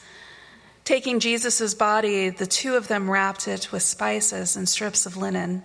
Taking 0.83 1.19
Jesus' 1.19 1.73
body, 1.75 2.29
the 2.29 2.47
two 2.47 2.75
of 2.75 2.87
them 2.87 3.09
wrapped 3.09 3.47
it 3.47 3.71
with 3.71 3.83
spices 3.83 4.55
and 4.55 4.67
strips 4.67 5.05
of 5.05 5.15
linen. 5.15 5.63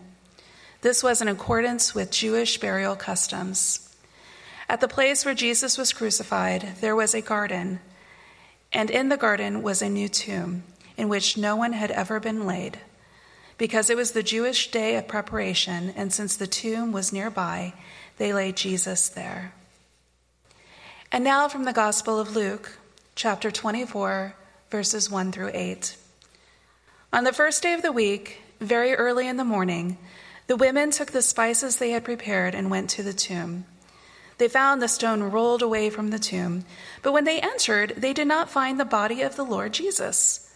This 0.82 1.02
was 1.02 1.22
in 1.22 1.28
accordance 1.28 1.94
with 1.94 2.10
Jewish 2.10 2.58
burial 2.58 2.96
customs. 2.96 3.94
At 4.68 4.80
the 4.80 4.88
place 4.88 5.24
where 5.24 5.34
Jesus 5.34 5.78
was 5.78 5.92
crucified, 5.92 6.76
there 6.80 6.94
was 6.94 7.14
a 7.14 7.22
garden, 7.22 7.80
and 8.72 8.90
in 8.90 9.08
the 9.08 9.16
garden 9.16 9.62
was 9.62 9.80
a 9.80 9.88
new 9.88 10.08
tomb, 10.08 10.64
in 10.96 11.08
which 11.08 11.38
no 11.38 11.56
one 11.56 11.72
had 11.72 11.90
ever 11.90 12.20
been 12.20 12.46
laid. 12.46 12.78
Because 13.58 13.88
it 13.88 13.96
was 13.96 14.12
the 14.12 14.22
Jewish 14.22 14.70
day 14.70 14.96
of 14.96 15.08
preparation, 15.08 15.94
and 15.96 16.12
since 16.12 16.36
the 16.36 16.46
tomb 16.46 16.92
was 16.92 17.12
nearby, 17.12 17.72
they 18.18 18.34
laid 18.34 18.56
Jesus 18.56 19.08
there. 19.08 19.54
And 21.10 21.24
now 21.24 21.48
from 21.48 21.64
the 21.64 21.72
Gospel 21.72 22.20
of 22.20 22.36
Luke, 22.36 22.78
chapter 23.14 23.50
24, 23.50 24.34
verses 24.70 25.10
1 25.10 25.32
through 25.32 25.50
8. 25.52 25.96
On 27.12 27.24
the 27.24 27.32
first 27.32 27.62
day 27.62 27.72
of 27.72 27.82
the 27.82 27.92
week, 27.92 28.42
very 28.60 28.94
early 28.94 29.28
in 29.28 29.36
the 29.36 29.44
morning, 29.44 29.98
the 30.46 30.56
women 30.56 30.90
took 30.90 31.12
the 31.12 31.22
spices 31.22 31.76
they 31.76 31.90
had 31.90 32.04
prepared 32.04 32.54
and 32.54 32.70
went 32.70 32.90
to 32.90 33.02
the 33.02 33.12
tomb. 33.12 33.64
They 34.38 34.48
found 34.48 34.82
the 34.82 34.88
stone 34.88 35.22
rolled 35.22 35.62
away 35.62 35.88
from 35.90 36.10
the 36.10 36.18
tomb, 36.18 36.64
but 37.02 37.12
when 37.12 37.24
they 37.24 37.40
entered, 37.40 37.94
they 37.96 38.12
did 38.12 38.28
not 38.28 38.50
find 38.50 38.78
the 38.78 38.84
body 38.84 39.22
of 39.22 39.36
the 39.36 39.44
Lord 39.44 39.72
Jesus. 39.72 40.54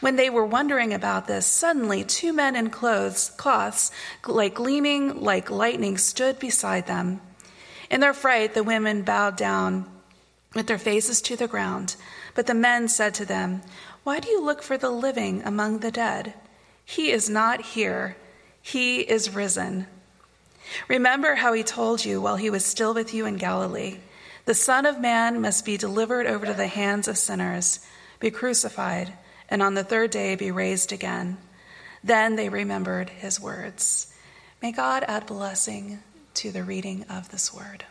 When 0.00 0.16
they 0.16 0.30
were 0.30 0.46
wondering 0.46 0.94
about 0.94 1.26
this, 1.26 1.46
suddenly 1.46 2.04
two 2.04 2.32
men 2.32 2.54
in 2.54 2.70
clothes, 2.70 3.30
cloths, 3.36 3.90
like 4.26 4.54
gleaming 4.54 5.20
like 5.20 5.50
lightning, 5.50 5.98
stood 5.98 6.38
beside 6.38 6.86
them. 6.86 7.20
In 7.90 8.00
their 8.00 8.14
fright, 8.14 8.54
the 8.54 8.62
women 8.62 9.02
bowed 9.02 9.36
down 9.36 9.86
with 10.54 10.66
their 10.66 10.78
faces 10.78 11.20
to 11.22 11.36
the 11.36 11.48
ground. 11.48 11.96
But 12.34 12.46
the 12.46 12.54
men 12.54 12.88
said 12.88 13.14
to 13.14 13.24
them, 13.24 13.62
Why 14.04 14.20
do 14.20 14.28
you 14.28 14.42
look 14.42 14.62
for 14.62 14.78
the 14.78 14.90
living 14.90 15.42
among 15.44 15.78
the 15.78 15.90
dead? 15.90 16.34
He 16.84 17.10
is 17.10 17.28
not 17.28 17.60
here, 17.60 18.16
he 18.60 19.00
is 19.00 19.34
risen. 19.34 19.86
Remember 20.88 21.34
how 21.36 21.52
he 21.52 21.62
told 21.62 22.04
you 22.04 22.20
while 22.20 22.36
he 22.36 22.50
was 22.50 22.64
still 22.64 22.94
with 22.94 23.12
you 23.12 23.26
in 23.26 23.36
Galilee 23.36 23.98
the 24.44 24.54
Son 24.54 24.86
of 24.86 25.00
Man 25.00 25.40
must 25.40 25.64
be 25.64 25.76
delivered 25.76 26.26
over 26.26 26.46
to 26.46 26.54
the 26.54 26.66
hands 26.66 27.06
of 27.06 27.16
sinners, 27.16 27.78
be 28.18 28.30
crucified 28.30 29.12
and 29.48 29.62
on 29.62 29.74
the 29.74 29.84
third 29.84 30.10
day 30.10 30.34
be 30.34 30.50
raised 30.50 30.92
again. 30.92 31.38
Then 32.02 32.34
they 32.34 32.48
remembered 32.48 33.10
his 33.10 33.38
words. 33.38 34.12
May 34.60 34.72
God 34.72 35.04
add 35.06 35.26
blessing 35.26 36.00
to 36.34 36.50
the 36.50 36.64
reading 36.64 37.04
of 37.08 37.30
this 37.30 37.54
word. 37.54 37.84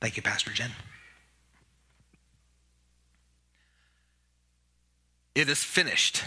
Thank 0.00 0.16
you, 0.16 0.22
Pastor 0.22 0.50
Jen. 0.50 0.70
It 5.34 5.48
is 5.48 5.62
finished. 5.62 6.22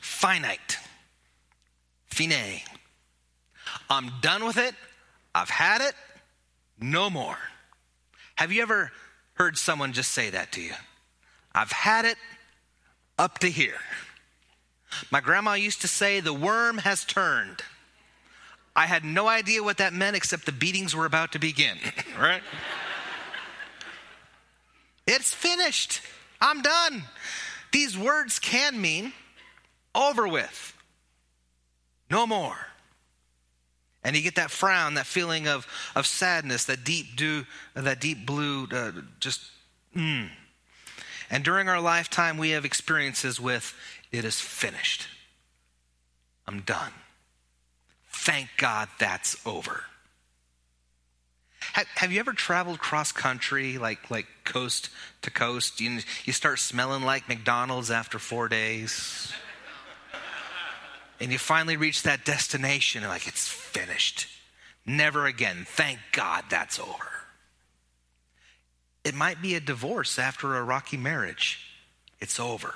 Finite. 0.00 0.78
Fine. 2.06 2.60
I'm 3.90 4.10
done 4.20 4.44
with 4.44 4.56
it. 4.56 4.74
I've 5.34 5.50
had 5.50 5.80
it. 5.80 5.94
No 6.80 7.10
more. 7.10 7.38
Have 8.36 8.52
you 8.52 8.62
ever 8.62 8.90
heard 9.36 9.56
someone 9.58 9.92
just 9.92 10.12
say 10.12 10.30
that 10.30 10.52
to 10.52 10.60
you. 10.60 10.72
I've 11.54 11.72
had 11.72 12.04
it 12.04 12.16
up 13.18 13.38
to 13.38 13.50
here. 13.50 13.78
My 15.10 15.20
grandma 15.20 15.54
used 15.54 15.82
to 15.82 15.88
say, 15.88 16.20
the 16.20 16.32
worm 16.32 16.78
has 16.78 17.04
turned. 17.04 17.62
I 18.74 18.86
had 18.86 19.04
no 19.04 19.28
idea 19.28 19.62
what 19.62 19.78
that 19.78 19.92
meant 19.92 20.16
except 20.16 20.46
the 20.46 20.52
beatings 20.52 20.94
were 20.94 21.06
about 21.06 21.32
to 21.32 21.38
begin, 21.38 21.78
right? 22.18 22.42
it's 25.06 25.32
finished. 25.32 26.00
I'm 26.40 26.62
done. 26.62 27.02
These 27.72 27.96
words 27.96 28.38
can 28.38 28.80
mean 28.80 29.12
over 29.94 30.28
with, 30.28 30.76
no 32.10 32.26
more 32.26 32.56
and 34.06 34.14
you 34.14 34.22
get 34.22 34.36
that 34.36 34.52
frown, 34.52 34.94
that 34.94 35.04
feeling 35.04 35.48
of, 35.48 35.66
of 35.96 36.06
sadness, 36.06 36.66
that 36.66 36.84
deep 36.84 37.16
do, 37.16 37.44
that 37.74 38.00
deep 38.00 38.24
blue, 38.24 38.68
uh, 38.70 38.92
just 39.18 39.42
mm. 39.96 40.28
And 41.28 41.42
during 41.42 41.68
our 41.68 41.80
lifetime, 41.80 42.38
we 42.38 42.50
have 42.50 42.64
experiences 42.64 43.40
with 43.40 43.74
it 44.12 44.24
is 44.24 44.38
finished. 44.38 45.08
I'm 46.46 46.60
done. 46.60 46.92
Thank 48.08 48.50
God 48.58 48.88
that's 49.00 49.44
over. 49.44 49.82
Have, 51.76 51.86
have 51.96 52.10
you 52.12 52.20
ever 52.20 52.32
traveled 52.32 52.78
cross 52.78 53.12
country, 53.12 53.76
like 53.76 54.10
like 54.10 54.26
coast 54.44 54.88
to 55.20 55.30
coast? 55.30 55.78
You, 55.78 55.98
you 56.24 56.32
start 56.32 56.58
smelling 56.58 57.02
like 57.02 57.28
McDonald's 57.28 57.90
after 57.90 58.18
four 58.18 58.48
days. 58.48 59.30
And 61.20 61.30
you 61.30 61.36
finally 61.36 61.76
reach 61.76 62.04
that 62.04 62.24
destination 62.24 63.02
and 63.02 63.10
like 63.10 63.26
it's 63.26 63.46
finished. 63.46 64.26
Never 64.86 65.26
again. 65.26 65.66
Thank 65.68 65.98
god 66.12 66.44
that's 66.48 66.80
over. 66.80 67.10
It 69.04 69.14
might 69.14 69.42
be 69.42 69.54
a 69.54 69.60
divorce 69.60 70.18
after 70.18 70.56
a 70.56 70.64
rocky 70.64 70.96
marriage. 70.96 71.60
It's 72.20 72.40
over. 72.40 72.72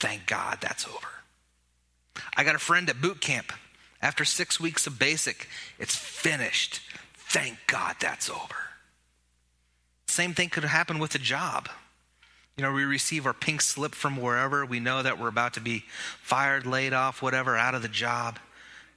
Thank 0.00 0.26
god 0.26 0.58
that's 0.60 0.84
over. 0.84 1.08
I 2.36 2.42
got 2.42 2.56
a 2.56 2.58
friend 2.58 2.90
at 2.90 3.00
boot 3.00 3.20
camp. 3.20 3.52
After 4.02 4.24
six 4.24 4.58
weeks 4.58 4.88
of 4.88 4.98
basic 4.98 5.48
it's 5.78 5.94
finished 5.94 6.80
thank 7.34 7.58
god 7.66 7.96
that's 8.00 8.30
over 8.30 8.56
same 10.06 10.32
thing 10.32 10.48
could 10.48 10.64
happen 10.64 10.98
with 10.98 11.14
a 11.14 11.18
job 11.18 11.68
you 12.56 12.62
know, 12.62 12.72
we 12.72 12.84
receive 12.84 13.26
our 13.26 13.32
pink 13.32 13.60
slip 13.60 13.94
from 13.94 14.16
wherever. 14.16 14.64
We 14.64 14.78
know 14.78 15.02
that 15.02 15.18
we're 15.18 15.28
about 15.28 15.54
to 15.54 15.60
be 15.60 15.84
fired, 16.20 16.66
laid 16.66 16.92
off, 16.92 17.20
whatever, 17.20 17.56
out 17.56 17.74
of 17.74 17.82
the 17.82 17.88
job. 17.88 18.38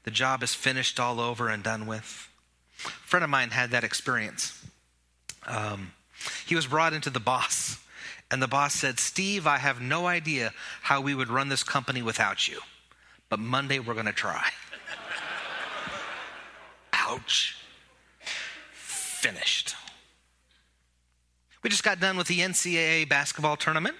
The 0.03 0.11
job 0.11 0.43
is 0.43 0.53
finished 0.53 0.99
all 0.99 1.19
over 1.19 1.49
and 1.49 1.63
done 1.63 1.87
with. 1.87 2.29
A 2.85 2.89
friend 2.89 3.23
of 3.23 3.29
mine 3.29 3.49
had 3.49 3.71
that 3.71 3.83
experience. 3.83 4.63
Um, 5.47 5.93
he 6.45 6.55
was 6.55 6.67
brought 6.67 6.93
into 6.93 7.09
the 7.09 7.19
boss, 7.19 7.79
and 8.29 8.41
the 8.41 8.47
boss 8.47 8.75
said, 8.75 8.99
Steve, 8.99 9.47
I 9.47 9.57
have 9.57 9.81
no 9.81 10.05
idea 10.05 10.53
how 10.83 11.01
we 11.01 11.15
would 11.15 11.29
run 11.29 11.49
this 11.49 11.63
company 11.63 12.03
without 12.03 12.47
you, 12.47 12.59
but 13.27 13.39
Monday 13.39 13.79
we're 13.79 13.95
going 13.95 14.05
to 14.05 14.13
try. 14.13 14.49
Ouch. 16.93 17.56
Finished. 19.17 19.75
We 21.63 21.71
just 21.71 21.83
got 21.83 21.99
done 21.99 22.17
with 22.17 22.27
the 22.27 22.39
NCAA 22.39 23.09
basketball 23.09 23.57
tournament. 23.57 23.95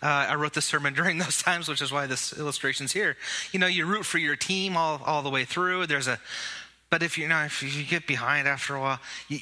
Uh, 0.00 0.06
I 0.06 0.36
wrote 0.36 0.54
this 0.54 0.64
sermon 0.64 0.94
during 1.00 1.18
those 1.18 1.42
times, 1.42 1.68
which 1.68 1.82
is 1.82 1.90
why 1.90 2.06
this 2.06 2.38
illustration's 2.38 2.92
here. 2.92 3.16
You 3.50 3.58
know, 3.58 3.66
you 3.66 3.84
root 3.84 4.06
for 4.06 4.18
your 4.18 4.36
team 4.36 4.76
all, 4.76 5.02
all 5.04 5.22
the 5.22 5.28
way 5.28 5.44
through. 5.44 5.88
There's 5.88 6.06
a, 6.06 6.20
but 6.88 7.02
if 7.02 7.18
you 7.18 7.26
know, 7.26 7.42
if 7.42 7.64
you 7.64 7.82
get 7.82 8.06
behind 8.06 8.46
after 8.46 8.76
a 8.76 8.80
while, 8.80 9.00
you, 9.28 9.40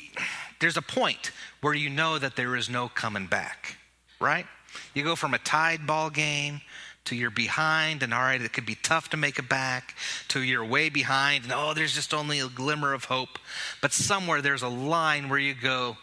there's 0.60 0.78
a 0.78 0.82
point 0.82 1.30
where 1.60 1.74
you 1.74 1.90
know 1.90 2.18
that 2.18 2.34
there 2.34 2.56
is 2.56 2.70
no 2.70 2.88
coming 2.88 3.26
back, 3.26 3.76
right? 4.18 4.46
You 4.94 5.04
go 5.04 5.14
from 5.14 5.34
a 5.34 5.38
tied 5.38 5.86
ball 5.86 6.08
game 6.08 6.62
to 7.08 7.16
you're 7.16 7.30
behind, 7.30 8.02
and 8.02 8.14
all 8.14 8.20
right, 8.20 8.40
it 8.40 8.52
could 8.52 8.66
be 8.66 8.76
tough 8.76 9.10
to 9.10 9.16
make 9.16 9.38
it 9.38 9.48
back, 9.48 9.94
to 10.28 10.42
you're 10.42 10.64
way 10.64 10.88
behind, 10.88 11.44
and 11.44 11.52
oh, 11.52 11.74
there's 11.74 11.94
just 11.94 12.14
only 12.14 12.38
a 12.40 12.48
glimmer 12.48 12.92
of 12.92 13.04
hope. 13.04 13.38
But 13.80 13.92
somewhere 13.92 14.40
there's 14.42 14.62
a 14.62 14.68
line 14.68 15.28
where 15.28 15.38
you 15.38 15.54
go, 15.54 15.96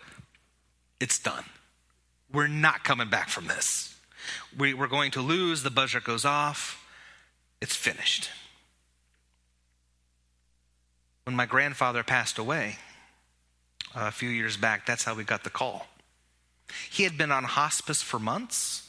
it's 0.99 1.19
done. 1.19 1.45
We're 2.31 2.47
not 2.47 2.83
coming 2.83 3.09
back 3.09 3.29
from 3.29 3.47
this. 3.47 3.95
We, 4.57 4.73
are 4.73 4.87
going 4.87 5.11
to 5.11 5.21
lose. 5.21 5.63
The 5.63 5.69
buzzer 5.69 5.99
goes 5.99 6.25
off. 6.25 6.83
It's 7.61 7.75
finished. 7.75 8.29
When 11.25 11.35
my 11.35 11.45
grandfather 11.45 12.03
passed 12.03 12.37
away 12.37 12.77
uh, 13.95 14.05
a 14.07 14.11
few 14.11 14.29
years 14.29 14.57
back, 14.57 14.85
that's 14.85 15.03
how 15.03 15.15
we 15.15 15.23
got 15.23 15.43
the 15.43 15.49
call. 15.49 15.87
He 16.89 17.03
had 17.03 17.17
been 17.17 17.31
on 17.31 17.43
hospice 17.43 18.01
for 18.01 18.19
months. 18.19 18.84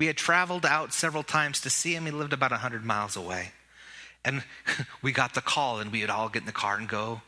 We 0.00 0.06
had 0.06 0.16
traveled 0.16 0.64
out 0.64 0.94
several 0.94 1.22
times 1.22 1.60
to 1.60 1.68
see 1.68 1.94
him. 1.94 2.06
He 2.06 2.10
lived 2.10 2.32
about 2.32 2.52
100 2.52 2.86
miles 2.86 3.16
away. 3.16 3.52
And 4.24 4.42
we 5.02 5.12
got 5.12 5.34
the 5.34 5.42
call, 5.42 5.78
and 5.78 5.92
we 5.92 6.00
would 6.00 6.08
all 6.08 6.30
get 6.30 6.40
in 6.40 6.46
the 6.46 6.52
car 6.52 6.76
and 6.76 6.88
go. 6.88 7.20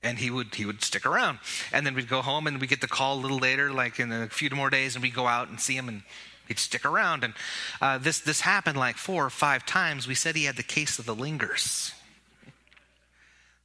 And 0.00 0.18
he 0.18 0.30
would 0.30 0.54
he 0.54 0.66
would 0.66 0.82
stick 0.82 1.04
around, 1.04 1.38
and 1.72 1.84
then 1.84 1.94
we'd 1.94 2.10
go 2.10 2.20
home, 2.22 2.46
and 2.46 2.60
we 2.60 2.66
get 2.66 2.82
the 2.82 2.86
call 2.86 3.16
a 3.16 3.20
little 3.20 3.38
later, 3.38 3.72
like 3.72 3.98
in 3.98 4.12
a 4.12 4.28
few 4.28 4.50
more 4.50 4.68
days, 4.68 4.94
and 4.94 5.02
we'd 5.02 5.14
go 5.14 5.26
out 5.26 5.48
and 5.48 5.58
see 5.58 5.76
him, 5.76 5.88
and 5.88 6.02
he'd 6.46 6.58
stick 6.58 6.84
around. 6.84 7.24
And 7.24 7.32
uh, 7.80 7.96
this 7.96 8.20
this 8.20 8.42
happened 8.42 8.76
like 8.76 8.96
four 8.96 9.24
or 9.24 9.30
five 9.30 9.64
times. 9.64 10.06
We 10.06 10.14
said 10.14 10.36
he 10.36 10.44
had 10.44 10.56
the 10.56 10.62
case 10.62 10.98
of 10.98 11.06
the 11.06 11.14
lingers. 11.14 11.92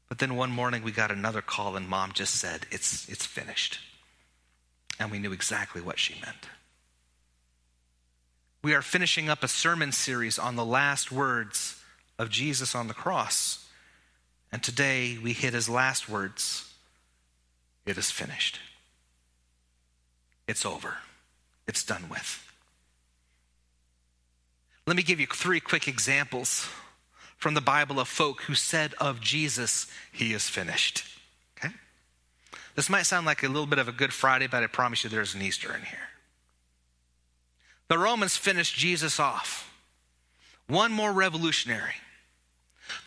But 0.07 0.20
then 0.20 0.36
one 0.36 0.49
morning 0.49 0.82
we 0.82 0.93
got 0.93 1.12
another 1.12 1.41
call, 1.41 1.76
and 1.76 1.89
mom 1.89 2.14
just 2.14 2.36
said, 2.36 2.66
"It's 2.72 3.07
it's 3.10 3.26
finished," 3.26 3.80
and 4.97 5.12
we 5.12 5.20
knew 5.20 5.34
exactly 5.34 5.82
what 5.82 5.99
she 5.99 6.16
meant. 6.22 6.47
We 8.62 8.74
are 8.74 8.82
finishing 8.82 9.30
up 9.30 9.43
a 9.43 9.47
sermon 9.47 9.91
series 9.91 10.38
on 10.38 10.55
the 10.55 10.66
last 10.66 11.12
words 11.12 11.82
of 12.18 12.30
Jesus 12.30 12.76
on 12.76 12.88
the 12.88 12.93
cross. 12.93 13.66
And 14.51 14.62
today 14.62 15.18
we 15.22 15.34
hit 15.34 15.53
his 15.53 15.70
last 15.70 16.10
words 16.10 16.72
It 17.86 17.97
is 17.97 18.12
finished. 18.12 18.60
It's 20.47 20.66
over. 20.66 20.97
It's 21.68 21.84
done 21.84 22.10
with. 22.10 22.45
Let 24.86 24.97
me 24.97 25.03
give 25.03 25.20
you 25.20 25.28
three 25.28 25.60
quick 25.60 25.88
examples 25.88 26.68
from 27.38 27.53
the 27.53 27.62
Bible 27.62 27.99
of 27.99 28.07
folk 28.07 28.41
who 28.41 28.55
said 28.55 28.93
of 28.95 29.22
Jesus, 29.22 29.88
He 30.12 30.34
is 30.34 30.49
finished. 30.49 31.05
Okay? 31.57 31.74
This 32.76 32.89
might 32.89 33.03
sound 33.03 33.26
like 33.26 33.43
a 33.43 33.47
little 33.47 33.68
bit 33.68 33.80
of 33.80 33.88
a 33.88 33.93
Good 33.93 34.12
Friday, 34.12 34.47
but 34.47 34.64
I 34.64 34.68
promise 34.68 35.03
you 35.03 35.10
there's 35.10 35.36
an 35.36 35.41
Easter 35.41 35.74
in 35.74 35.84
here. 35.84 36.09
The 37.90 37.98
Romans 37.98 38.38
finished 38.38 38.78
Jesus 38.78 39.20
off. 39.20 39.74
One 40.68 40.92
more 40.92 41.12
revolutionary. 41.12 41.96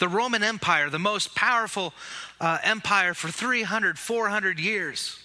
The 0.00 0.08
Roman 0.08 0.42
Empire, 0.42 0.90
the 0.90 0.98
most 0.98 1.34
powerful 1.34 1.94
uh, 2.40 2.58
empire 2.62 3.14
for 3.14 3.28
300, 3.28 3.98
400 3.98 4.58
years. 4.58 5.18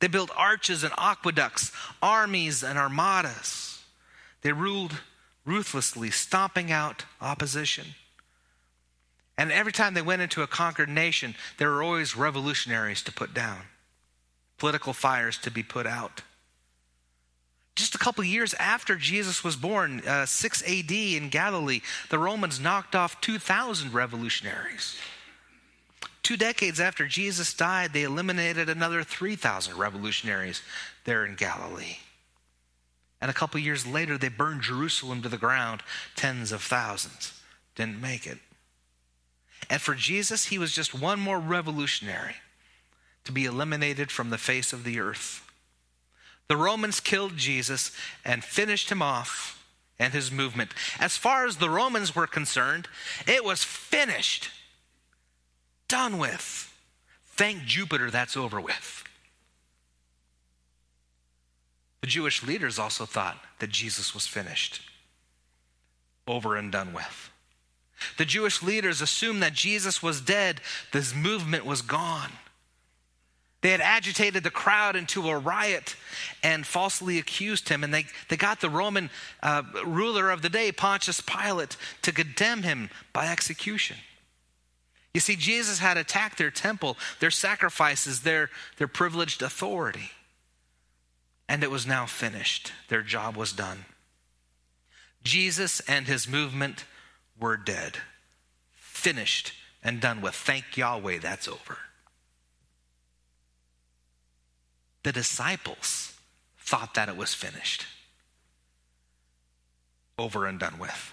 They 0.00 0.08
built 0.08 0.30
arches 0.36 0.82
and 0.82 0.92
aqueducts, 0.98 1.70
armies 2.02 2.62
and 2.64 2.76
armadas. 2.76 3.82
They 4.42 4.52
ruled 4.52 5.00
ruthlessly, 5.44 6.10
stomping 6.10 6.72
out 6.72 7.04
opposition. 7.20 7.86
And 9.38 9.52
every 9.52 9.72
time 9.72 9.94
they 9.94 10.02
went 10.02 10.22
into 10.22 10.42
a 10.42 10.46
conquered 10.48 10.88
nation, 10.88 11.34
there 11.58 11.70
were 11.70 11.82
always 11.82 12.16
revolutionaries 12.16 13.02
to 13.04 13.12
put 13.12 13.32
down, 13.32 13.62
political 14.58 14.92
fires 14.92 15.38
to 15.38 15.50
be 15.50 15.62
put 15.62 15.86
out 15.86 16.22
just 17.74 17.94
a 17.94 17.98
couple 17.98 18.22
years 18.22 18.54
after 18.54 18.96
Jesus 18.96 19.42
was 19.42 19.56
born, 19.56 20.00
uh, 20.06 20.26
6 20.26 20.62
AD 20.62 20.92
in 20.92 21.28
Galilee, 21.28 21.80
the 22.08 22.18
Romans 22.18 22.60
knocked 22.60 22.94
off 22.94 23.20
2,000 23.20 23.92
revolutionaries. 23.92 24.96
Two 26.22 26.36
decades 26.36 26.80
after 26.80 27.06
Jesus 27.06 27.52
died, 27.52 27.92
they 27.92 28.04
eliminated 28.04 28.68
another 28.68 29.02
3,000 29.02 29.76
revolutionaries 29.76 30.62
there 31.04 31.26
in 31.26 31.34
Galilee. 31.34 31.98
And 33.20 33.30
a 33.30 33.34
couple 33.34 33.60
years 33.60 33.86
later, 33.86 34.16
they 34.16 34.28
burned 34.28 34.62
Jerusalem 34.62 35.22
to 35.22 35.28
the 35.28 35.36
ground. 35.36 35.82
Tens 36.16 36.52
of 36.52 36.62
thousands 36.62 37.40
didn't 37.74 38.00
make 38.00 38.26
it. 38.26 38.38
And 39.68 39.80
for 39.80 39.94
Jesus, 39.94 40.46
he 40.46 40.58
was 40.58 40.72
just 40.72 40.94
one 40.94 41.20
more 41.20 41.38
revolutionary 41.38 42.36
to 43.24 43.32
be 43.32 43.46
eliminated 43.46 44.10
from 44.10 44.30
the 44.30 44.38
face 44.38 44.72
of 44.72 44.84
the 44.84 45.00
earth. 45.00 45.43
The 46.48 46.56
Romans 46.56 47.00
killed 47.00 47.36
Jesus 47.36 47.90
and 48.24 48.44
finished 48.44 48.90
him 48.90 49.02
off 49.02 49.64
and 49.98 50.12
his 50.12 50.30
movement. 50.30 50.72
As 50.98 51.16
far 51.16 51.46
as 51.46 51.56
the 51.56 51.70
Romans 51.70 52.14
were 52.14 52.26
concerned, 52.26 52.88
it 53.26 53.44
was 53.44 53.64
finished, 53.64 54.50
done 55.88 56.18
with. 56.18 56.70
Thank 57.24 57.64
Jupiter 57.64 58.10
that's 58.10 58.36
over 58.36 58.60
with. 58.60 59.04
The 62.02 62.06
Jewish 62.06 62.42
leaders 62.42 62.78
also 62.78 63.06
thought 63.06 63.42
that 63.60 63.70
Jesus 63.70 64.12
was 64.12 64.26
finished, 64.26 64.82
over 66.28 66.54
and 66.54 66.70
done 66.70 66.92
with. 66.92 67.30
The 68.18 68.26
Jewish 68.26 68.62
leaders 68.62 69.00
assumed 69.00 69.42
that 69.42 69.54
Jesus 69.54 70.02
was 70.02 70.20
dead, 70.20 70.60
this 70.92 71.14
movement 71.14 71.64
was 71.64 71.80
gone. 71.80 72.32
They 73.64 73.70
had 73.70 73.80
agitated 73.80 74.42
the 74.42 74.50
crowd 74.50 74.94
into 74.94 75.26
a 75.30 75.38
riot 75.38 75.96
and 76.42 76.66
falsely 76.66 77.18
accused 77.18 77.70
him. 77.70 77.82
And 77.82 77.94
they, 77.94 78.04
they 78.28 78.36
got 78.36 78.60
the 78.60 78.68
Roman 78.68 79.08
uh, 79.42 79.62
ruler 79.86 80.28
of 80.28 80.42
the 80.42 80.50
day, 80.50 80.70
Pontius 80.70 81.22
Pilate, 81.22 81.78
to 82.02 82.12
condemn 82.12 82.62
him 82.62 82.90
by 83.14 83.26
execution. 83.28 83.96
You 85.14 85.20
see, 85.22 85.34
Jesus 85.34 85.78
had 85.78 85.96
attacked 85.96 86.36
their 86.36 86.50
temple, 86.50 86.98
their 87.20 87.30
sacrifices, 87.30 88.20
their, 88.20 88.50
their 88.76 88.86
privileged 88.86 89.40
authority. 89.40 90.10
And 91.48 91.64
it 91.64 91.70
was 91.70 91.86
now 91.86 92.04
finished. 92.04 92.70
Their 92.88 93.00
job 93.00 93.34
was 93.34 93.54
done. 93.54 93.86
Jesus 95.22 95.80
and 95.88 96.06
his 96.06 96.28
movement 96.28 96.84
were 97.40 97.56
dead, 97.56 97.96
finished 98.74 99.54
and 99.82 100.02
done 100.02 100.20
with. 100.20 100.34
Thank 100.34 100.76
Yahweh, 100.76 101.20
that's 101.20 101.48
over. 101.48 101.78
The 105.04 105.12
disciples 105.12 106.12
thought 106.58 106.94
that 106.94 107.08
it 107.08 107.16
was 107.16 107.34
finished, 107.34 107.86
over 110.18 110.46
and 110.46 110.58
done 110.58 110.78
with. 110.78 111.12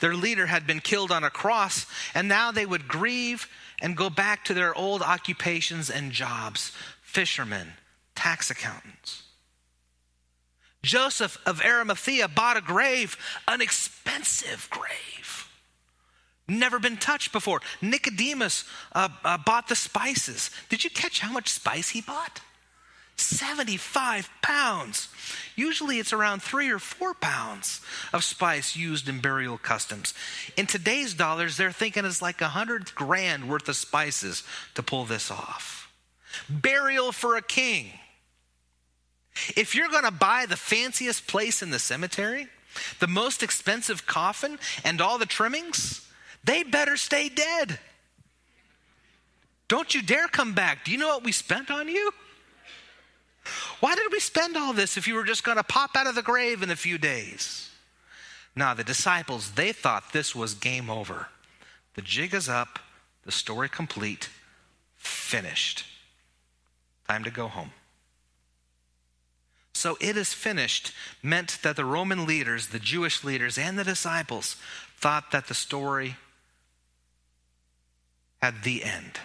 Their 0.00 0.14
leader 0.14 0.46
had 0.46 0.66
been 0.66 0.80
killed 0.80 1.10
on 1.10 1.24
a 1.24 1.30
cross, 1.30 1.86
and 2.14 2.28
now 2.28 2.52
they 2.52 2.64
would 2.64 2.86
grieve 2.86 3.48
and 3.80 3.96
go 3.96 4.08
back 4.08 4.44
to 4.44 4.54
their 4.54 4.74
old 4.74 5.02
occupations 5.02 5.90
and 5.90 6.12
jobs 6.12 6.72
fishermen, 7.02 7.72
tax 8.14 8.50
accountants. 8.50 9.24
Joseph 10.82 11.38
of 11.44 11.60
Arimathea 11.62 12.28
bought 12.28 12.56
a 12.56 12.60
grave, 12.60 13.16
an 13.48 13.60
expensive 13.60 14.68
grave, 14.70 15.48
never 16.46 16.78
been 16.78 16.96
touched 16.96 17.32
before. 17.32 17.60
Nicodemus 17.80 18.64
uh, 18.92 19.08
uh, 19.24 19.38
bought 19.38 19.68
the 19.68 19.76
spices. 19.76 20.50
Did 20.68 20.84
you 20.84 20.90
catch 20.90 21.20
how 21.20 21.32
much 21.32 21.48
spice 21.48 21.90
he 21.90 22.00
bought? 22.00 22.40
75 23.16 24.28
pounds. 24.42 25.08
Usually 25.54 25.98
it's 25.98 26.12
around 26.12 26.42
three 26.42 26.70
or 26.70 26.78
four 26.78 27.14
pounds 27.14 27.80
of 28.12 28.24
spice 28.24 28.76
used 28.76 29.08
in 29.08 29.20
burial 29.20 29.58
customs. 29.58 30.14
In 30.56 30.66
today's 30.66 31.14
dollars, 31.14 31.56
they're 31.56 31.72
thinking 31.72 32.04
it's 32.04 32.22
like 32.22 32.40
a 32.40 32.48
hundred 32.48 32.94
grand 32.94 33.48
worth 33.48 33.68
of 33.68 33.76
spices 33.76 34.42
to 34.74 34.82
pull 34.82 35.04
this 35.04 35.30
off. 35.30 35.90
Burial 36.48 37.12
for 37.12 37.36
a 37.36 37.42
king. 37.42 37.90
If 39.56 39.74
you're 39.74 39.88
going 39.88 40.04
to 40.04 40.10
buy 40.10 40.46
the 40.46 40.56
fanciest 40.56 41.26
place 41.26 41.62
in 41.62 41.70
the 41.70 41.78
cemetery, 41.78 42.48
the 43.00 43.06
most 43.06 43.42
expensive 43.42 44.06
coffin, 44.06 44.58
and 44.84 45.00
all 45.00 45.18
the 45.18 45.26
trimmings, 45.26 46.06
they 46.44 46.62
better 46.62 46.96
stay 46.96 47.28
dead. 47.28 47.78
Don't 49.68 49.94
you 49.94 50.02
dare 50.02 50.28
come 50.28 50.52
back. 50.52 50.84
Do 50.84 50.92
you 50.92 50.98
know 50.98 51.08
what 51.08 51.24
we 51.24 51.32
spent 51.32 51.70
on 51.70 51.88
you? 51.88 52.12
Why 53.80 53.94
did 53.94 54.12
we 54.12 54.20
spend 54.20 54.56
all 54.56 54.72
this 54.72 54.96
if 54.96 55.08
you 55.08 55.14
were 55.14 55.24
just 55.24 55.44
going 55.44 55.56
to 55.56 55.64
pop 55.64 55.96
out 55.96 56.06
of 56.06 56.14
the 56.14 56.22
grave 56.22 56.62
in 56.62 56.70
a 56.70 56.76
few 56.76 56.98
days? 56.98 57.70
Now, 58.54 58.74
the 58.74 58.84
disciples, 58.84 59.52
they 59.52 59.72
thought 59.72 60.12
this 60.12 60.34
was 60.34 60.54
game 60.54 60.90
over. 60.90 61.28
The 61.94 62.02
jig 62.02 62.34
is 62.34 62.48
up, 62.48 62.78
the 63.24 63.32
story 63.32 63.68
complete, 63.68 64.28
finished. 64.96 65.84
Time 67.08 67.24
to 67.24 67.30
go 67.30 67.48
home. 67.48 67.72
So 69.74 69.96
it 70.00 70.16
is 70.16 70.32
finished 70.32 70.92
meant 71.22 71.58
that 71.62 71.76
the 71.76 71.84
Roman 71.84 72.26
leaders, 72.26 72.68
the 72.68 72.78
Jewish 72.78 73.24
leaders, 73.24 73.58
and 73.58 73.78
the 73.78 73.84
disciples 73.84 74.56
thought 74.96 75.32
that 75.32 75.48
the 75.48 75.54
story 75.54 76.16
had 78.40 78.62
the 78.62 78.84
end 78.84 79.18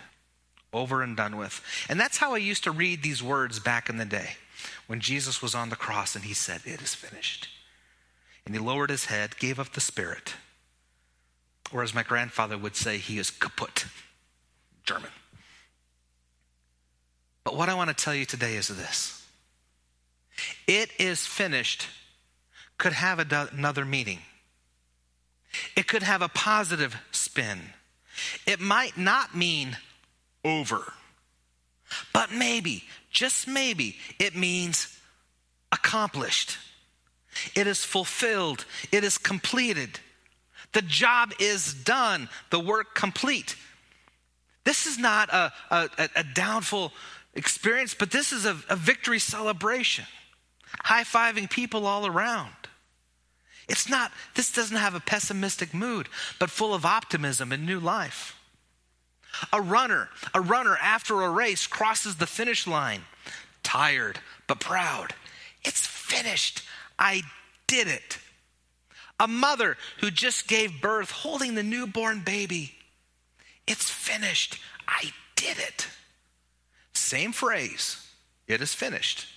over 0.74 1.02
and 1.02 1.16
done 1.16 1.38
with. 1.38 1.62
And 1.90 2.00
that's 2.00 2.18
how 2.18 2.34
I 2.34 2.38
used 2.38 2.64
to 2.66 2.72
read 2.72 3.04
these 3.04 3.24
words 3.24 3.60
back 3.60 3.90
in 3.90 3.98
the 3.98 4.06
day 4.06 4.32
when 4.88 5.00
Jesus 5.00 5.42
was 5.42 5.56
on 5.56 5.70
the 5.70 5.76
cross 5.76 6.16
and 6.16 6.26
he 6.26 6.34
said, 6.34 6.62
It 6.66 6.82
is 6.82 6.94
finished. 6.94 7.48
And 8.46 8.56
he 8.56 8.62
lowered 8.62 8.90
his 8.90 9.06
head, 9.06 9.38
gave 9.38 9.60
up 9.60 9.74
the 9.74 9.82
spirit. 9.82 10.36
Or 11.74 11.84
as 11.84 11.94
my 11.94 12.04
grandfather 12.04 12.58
would 12.58 12.76
say, 12.76 12.98
he 12.98 13.18
is 13.18 13.30
kaput, 13.30 13.86
German. 14.86 15.12
But 17.44 17.58
what 17.58 17.70
I 17.70 17.74
want 17.76 17.90
to 17.90 18.04
tell 18.04 18.16
you 18.16 18.26
today 18.26 18.56
is 18.56 18.68
this 18.68 19.26
it 20.68 20.92
is 21.00 21.26
finished 21.26 21.88
could 22.78 22.94
have 22.94 23.20
another 23.20 23.86
meaning. 23.86 24.20
It 25.76 25.88
could 25.88 26.04
have 26.04 26.22
a 26.22 26.30
positive 26.30 26.96
spin. 27.12 27.60
It 28.46 28.60
might 28.60 28.98
not 28.98 29.36
mean 29.36 29.78
over. 30.48 30.94
But 32.14 32.32
maybe, 32.32 32.84
just 33.12 33.48
maybe, 33.48 33.98
it 34.20 34.36
means 34.36 34.98
accomplished. 35.72 36.58
It 37.56 37.68
is 37.68 37.84
fulfilled. 37.84 38.66
It 38.92 39.04
is 39.04 39.18
completed. 39.18 40.00
The 40.74 40.82
job 40.82 41.34
is 41.40 41.74
done. 41.74 42.30
The 42.50 42.60
work 42.60 42.96
complete. 42.96 43.56
This 44.64 44.86
is 44.86 44.98
not 44.98 45.30
a, 45.30 45.54
a, 45.72 45.90
a 46.18 46.24
downful 46.24 46.92
experience, 47.36 47.94
but 47.94 48.12
this 48.12 48.34
is 48.34 48.46
a, 48.46 48.58
a 48.70 48.76
victory 48.76 49.20
celebration. 49.20 50.06
High 50.84 51.04
fiving 51.04 51.50
people 51.50 51.86
all 51.86 52.06
around. 52.06 52.52
It's 53.70 53.90
not, 53.90 54.12
this 54.36 54.52
doesn't 54.52 54.78
have 54.78 54.96
a 54.96 55.00
pessimistic 55.00 55.74
mood, 55.74 56.08
but 56.40 56.50
full 56.50 56.74
of 56.74 56.86
optimism 56.86 57.52
and 57.52 57.66
new 57.66 57.80
life. 57.80 58.37
A 59.54 59.62
runner, 59.62 60.10
a 60.34 60.42
runner 60.42 60.78
after 60.82 61.22
a 61.22 61.30
race 61.30 61.68
crosses 61.68 62.16
the 62.16 62.28
finish 62.28 62.68
line, 62.68 63.02
tired 63.64 64.20
but 64.48 64.60
proud. 64.60 65.14
It's 65.64 65.86
finished. 65.86 66.64
I 66.98 67.24
did 67.68 67.88
it. 67.88 68.18
A 69.20 69.28
mother 69.28 69.78
who 70.00 70.12
just 70.12 70.48
gave 70.48 70.82
birth 70.82 71.12
holding 71.12 71.56
the 71.56 71.64
newborn 71.64 72.22
baby. 72.22 72.74
It's 73.68 73.90
finished. 73.90 74.58
I 74.88 75.12
did 75.36 75.58
it. 75.58 75.88
Same 76.94 77.32
phrase. 77.32 78.08
It 78.48 78.62
is 78.62 78.74
finished. 78.74 79.28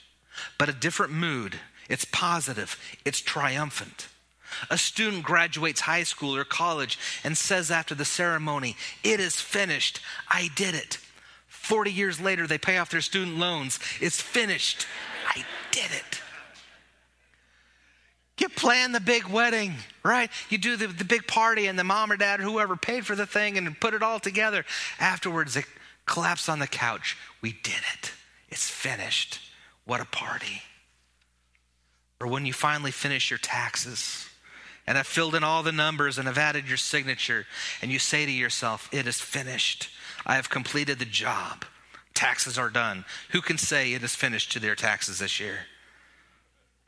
But 0.59 0.69
a 0.69 0.73
different 0.73 1.13
mood. 1.13 1.59
It's 1.89 2.05
positive. 2.05 2.79
It's 3.05 3.21
triumphant. 3.21 4.09
A 4.69 4.77
student 4.77 5.23
graduates 5.23 5.81
high 5.81 6.03
school 6.03 6.37
or 6.37 6.45
college 6.45 6.99
and 7.25 7.37
says 7.37 7.71
after 7.71 7.95
the 7.95 8.05
ceremony, 8.05 8.77
It 9.03 9.21
is 9.21 9.41
finished. 9.41 10.01
I 10.29 10.51
did 10.55 10.75
it. 10.75 10.99
40 11.47 11.93
years 11.93 12.21
later, 12.21 12.47
they 12.47 12.59
pay 12.59 12.79
off 12.79 12.91
their 12.91 13.01
student 13.01 13.37
loans. 13.39 13.79
It's 14.01 14.21
finished. 14.21 14.87
I 15.29 15.45
did 15.71 15.91
it. 15.93 16.21
You 18.39 18.49
plan 18.49 18.93
the 18.93 19.01
big 19.01 19.27
wedding, 19.27 19.75
right? 20.03 20.31
You 20.49 20.57
do 20.57 20.77
the, 20.77 20.87
the 20.87 21.05
big 21.05 21.27
party, 21.27 21.67
and 21.67 21.79
the 21.79 21.85
mom 21.85 22.11
or 22.11 22.17
dad 22.17 22.41
or 22.41 22.45
whoever 22.45 22.75
paid 22.75 23.05
for 23.05 23.15
the 23.15 23.27
thing 23.27 23.59
and 23.59 23.79
put 23.79 23.93
it 23.93 24.03
all 24.03 24.19
together. 24.19 24.65
Afterwards, 24.99 25.55
they 25.55 25.65
collapse 26.07 26.49
on 26.49 26.59
the 26.59 26.67
couch. 26.67 27.19
We 27.43 27.53
did 27.53 27.83
it. 27.95 28.13
It's 28.49 28.69
finished. 28.69 29.41
What 29.85 30.01
a 30.01 30.07
party. 30.07 30.63
Or 32.19 32.29
when 32.29 32.47
you 32.47 32.55
finally 32.55 32.91
finish 32.91 33.31
your 33.31 33.39
taxes 33.39 34.30
and 34.91 34.99
I've 34.99 35.07
filled 35.07 35.37
in 35.37 35.45
all 35.45 35.63
the 35.63 35.71
numbers 35.71 36.19
and 36.19 36.29
I've 36.29 36.37
added 36.37 36.67
your 36.67 36.77
signature, 36.77 37.47
and 37.81 37.93
you 37.93 38.01
say 38.01 38.27
to 38.27 38.33
yourself, 38.33 38.89
It 38.91 39.07
is 39.07 39.21
finished. 39.21 39.89
I 40.27 40.35
have 40.35 40.51
completed 40.51 40.99
the 40.99 41.05
job. 41.05 41.65
Taxes 42.13 42.59
are 42.59 42.71
done. 42.71 43.05
Who 43.31 43.41
can 43.41 43.57
say 43.57 43.93
it 43.93 44.03
is 44.03 44.17
finished 44.17 44.51
to 44.51 44.59
their 44.59 44.75
taxes 44.75 45.21
this 45.21 45.39
year? 45.39 45.59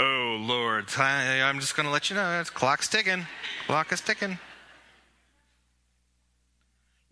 Oh, 0.00 0.36
Lord. 0.40 0.86
I, 0.98 1.36
am 1.48 1.60
just 1.60 1.76
going 1.76 1.86
to 1.86 1.92
let 1.92 2.10
you 2.10 2.16
know. 2.16 2.42
The 2.42 2.50
clock's 2.50 2.88
ticking. 2.88 3.24
Clock 3.68 3.92
is 3.92 4.00
ticking. 4.00 4.36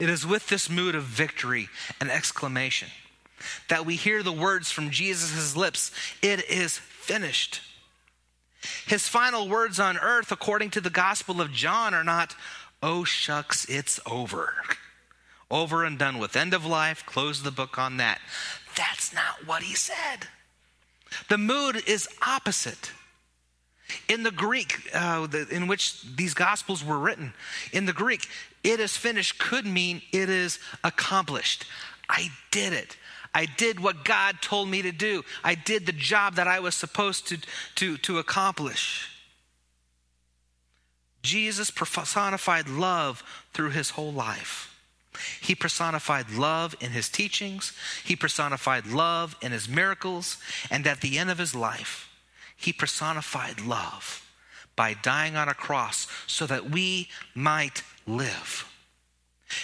It 0.00 0.10
is 0.10 0.26
with 0.26 0.48
this 0.48 0.68
mood 0.68 0.96
of 0.96 1.04
victory 1.04 1.68
and 2.00 2.10
exclamation 2.10 2.88
that 3.68 3.86
we 3.86 3.94
hear 3.94 4.24
the 4.24 4.32
words 4.32 4.72
from 4.72 4.90
Jesus' 4.90 5.54
lips 5.54 5.92
It 6.20 6.50
is 6.50 6.78
finished. 6.78 7.60
His 8.86 9.08
final 9.08 9.48
words 9.48 9.80
on 9.80 9.96
earth, 9.96 10.30
according 10.30 10.70
to 10.70 10.80
the 10.80 10.90
Gospel 10.90 11.40
of 11.40 11.52
John, 11.52 11.94
are 11.94 12.04
not, 12.04 12.34
oh 12.82 13.04
shucks, 13.04 13.64
it's 13.66 14.00
over. 14.06 14.54
Over 15.50 15.84
and 15.84 15.98
done 15.98 16.18
with. 16.18 16.36
End 16.36 16.54
of 16.54 16.64
life, 16.64 17.04
close 17.06 17.42
the 17.42 17.50
book 17.50 17.78
on 17.78 17.96
that. 17.96 18.20
That's 18.76 19.12
not 19.12 19.46
what 19.46 19.62
he 19.62 19.74
said. 19.74 20.28
The 21.28 21.38
mood 21.38 21.82
is 21.86 22.08
opposite. 22.26 22.92
In 24.08 24.22
the 24.22 24.30
Greek, 24.30 24.88
uh, 24.94 25.26
the, 25.26 25.48
in 25.48 25.66
which 25.66 26.02
these 26.14 26.34
Gospels 26.34 26.84
were 26.84 26.98
written, 26.98 27.32
in 27.72 27.86
the 27.86 27.92
Greek, 27.92 28.28
it 28.62 28.78
is 28.78 28.96
finished 28.96 29.38
could 29.38 29.66
mean 29.66 30.02
it 30.12 30.28
is 30.28 30.60
accomplished. 30.84 31.64
I 32.08 32.30
did 32.52 32.72
it. 32.72 32.96
I 33.34 33.46
did 33.46 33.80
what 33.80 34.04
God 34.04 34.36
told 34.40 34.68
me 34.68 34.82
to 34.82 34.92
do. 34.92 35.24
I 35.44 35.54
did 35.54 35.86
the 35.86 35.92
job 35.92 36.34
that 36.34 36.48
I 36.48 36.60
was 36.60 36.74
supposed 36.74 37.28
to, 37.28 37.38
to, 37.76 37.96
to 37.98 38.18
accomplish. 38.18 39.08
Jesus 41.22 41.70
personified 41.70 42.68
love 42.68 43.22
through 43.52 43.70
his 43.70 43.90
whole 43.90 44.12
life. 44.12 44.66
He 45.40 45.54
personified 45.54 46.30
love 46.30 46.74
in 46.80 46.92
his 46.92 47.08
teachings, 47.08 47.72
he 48.04 48.16
personified 48.16 48.86
love 48.86 49.36
in 49.42 49.52
his 49.52 49.68
miracles, 49.68 50.38
and 50.70 50.86
at 50.86 51.00
the 51.00 51.18
end 51.18 51.30
of 51.30 51.38
his 51.38 51.54
life, 51.54 52.08
he 52.56 52.72
personified 52.72 53.60
love 53.60 54.26
by 54.76 54.94
dying 54.94 55.36
on 55.36 55.48
a 55.48 55.54
cross 55.54 56.06
so 56.26 56.46
that 56.46 56.70
we 56.70 57.08
might 57.34 57.82
live. 58.06 58.69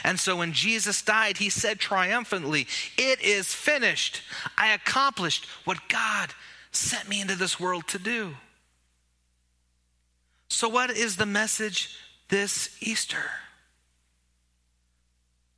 And 0.04 0.18
so 0.18 0.36
when 0.36 0.52
Jesus 0.52 1.02
died, 1.02 1.38
he 1.38 1.50
said 1.50 1.78
triumphantly, 1.78 2.66
It 2.96 3.20
is 3.20 3.54
finished. 3.54 4.22
I 4.56 4.72
accomplished 4.72 5.46
what 5.64 5.88
God 5.88 6.30
sent 6.72 7.08
me 7.08 7.20
into 7.20 7.36
this 7.36 7.58
world 7.58 7.86
to 7.88 7.98
do. 7.98 8.36
So, 10.48 10.68
what 10.68 10.90
is 10.90 11.16
the 11.16 11.26
message 11.26 11.96
this 12.28 12.76
Easter? 12.80 13.30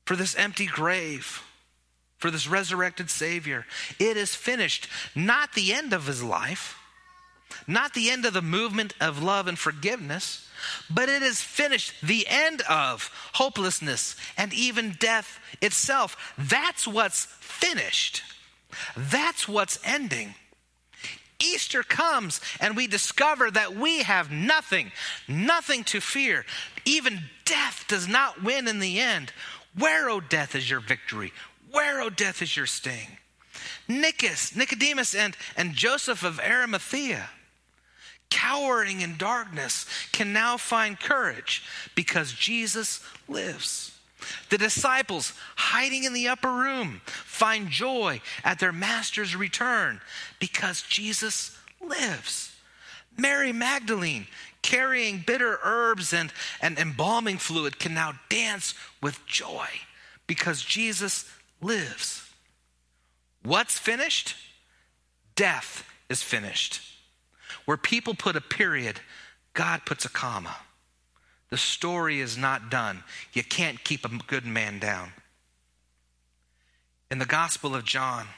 For 0.05 0.17
this 0.17 0.35
empty 0.37 0.67
grave, 0.67 1.43
for 2.17 2.31
this 2.31 2.49
resurrected 2.49 3.11
Savior, 3.11 3.67
it 3.99 4.17
is 4.17 4.35
finished, 4.35 4.89
not 5.15 5.53
the 5.53 5.75
end 5.75 5.93
of 5.93 6.07
his 6.07 6.23
life, 6.23 6.79
not 7.67 7.95
the 7.95 8.11
end 8.11 8.25
of 8.25 8.33
the 8.33 8.43
movement 8.43 8.95
of 9.01 9.23
love 9.23 9.47
and 9.47 9.59
forgiveness 9.59 10.48
but 10.91 11.09
it 11.09 11.23
is 11.23 11.41
finished, 11.41 11.95
the 12.03 12.27
end 12.29 12.63
of 12.69 13.11
hopelessness 13.35 14.17
and 14.37 14.53
even 14.53 14.97
death 14.99 15.39
itself. 15.61 16.35
That's 16.39 16.87
what's 16.87 17.27
finished. 17.41 18.23
That's 18.97 19.49
what's 19.49 19.79
ending. 19.85 20.35
Easter 21.41 21.83
comes 21.83 22.41
and 22.61 22.77
we 22.77 22.87
discover 22.87 23.51
that 23.51 23.75
we 23.75 24.03
have 24.03 24.31
nothing, 24.31 24.91
nothing 25.29 25.85
to 25.85 26.01
fear. 26.01 26.45
Even 26.85 27.21
death 27.45 27.85
does 27.89 28.09
not 28.09 28.43
win 28.43 28.67
in 28.67 28.81
the 28.81 28.99
end. 28.99 29.33
Where, 29.77 30.11
O 30.11 30.17
oh, 30.17 30.21
death, 30.21 30.55
is 30.55 30.69
your 30.69 30.81
victory? 30.81 31.33
Where, 31.71 32.01
O 32.01 32.07
oh, 32.07 32.11
death, 32.11 32.43
is 32.43 32.57
your 32.57 32.67
sting? 32.67 33.19
Nicodemus, 33.87 34.57
Nicodemus 34.57 35.15
and, 35.15 35.37
and 35.57 35.75
Joseph 35.75 36.25
of 36.25 36.41
Arimathea 36.41 37.31
cowering 38.31 39.01
in 39.01 39.17
darkness 39.17 39.87
can 40.13 40.33
now 40.33 40.57
find 40.57 40.99
courage 40.99 41.63
because 41.95 42.33
Jesus 42.33 43.03
lives. 43.29 43.99
The 44.51 44.59
disciples 44.59 45.33
hiding 45.57 46.05
in 46.05 46.13
the 46.13 46.29
upper 46.29 46.53
room 46.53 47.01
find 47.05 47.69
joy 47.69 48.21
at 48.45 48.59
their 48.59 48.73
master's 48.73 49.37
return 49.37 50.01
because 50.41 50.83
Jesus 50.83 51.57
lives. 51.81 52.55
Mary 53.17 53.53
Magdalene, 53.53 54.27
carrying 54.63 55.23
bitter 55.27 55.59
herbs 55.63 56.13
and, 56.13 56.33
and 56.61 56.79
embalming 56.79 57.39
fluid, 57.39 57.79
can 57.79 57.95
now 57.95 58.13
dance 58.29 58.75
with 59.03 59.25
joy 59.27 59.67
because 60.27 60.63
Jesus 60.63 61.31
lives. 61.61 62.29
What's 63.43 63.79
finished? 63.79 64.37
Death 65.35 65.85
is 66.09 66.23
finished. 66.23 66.88
Where 67.69 67.77
people 67.77 68.15
put 68.15 68.35
a 68.35 68.41
period, 68.41 68.99
God 69.53 69.83
puts 69.85 70.07
a 70.07 70.09
comma. 70.09 70.57
The 71.51 71.59
story 71.59 72.19
is 72.19 72.39
not 72.39 72.71
done. 72.71 73.05
You 73.35 73.45
can't 73.45 73.85
keep 73.85 74.07
a 74.07 74.19
good 74.27 74.47
man 74.47 74.79
down. 74.79 75.13
In 77.11 77.19
the 77.19 77.27
Gospel 77.27 77.75
of 77.75 77.85
John, 77.85 78.29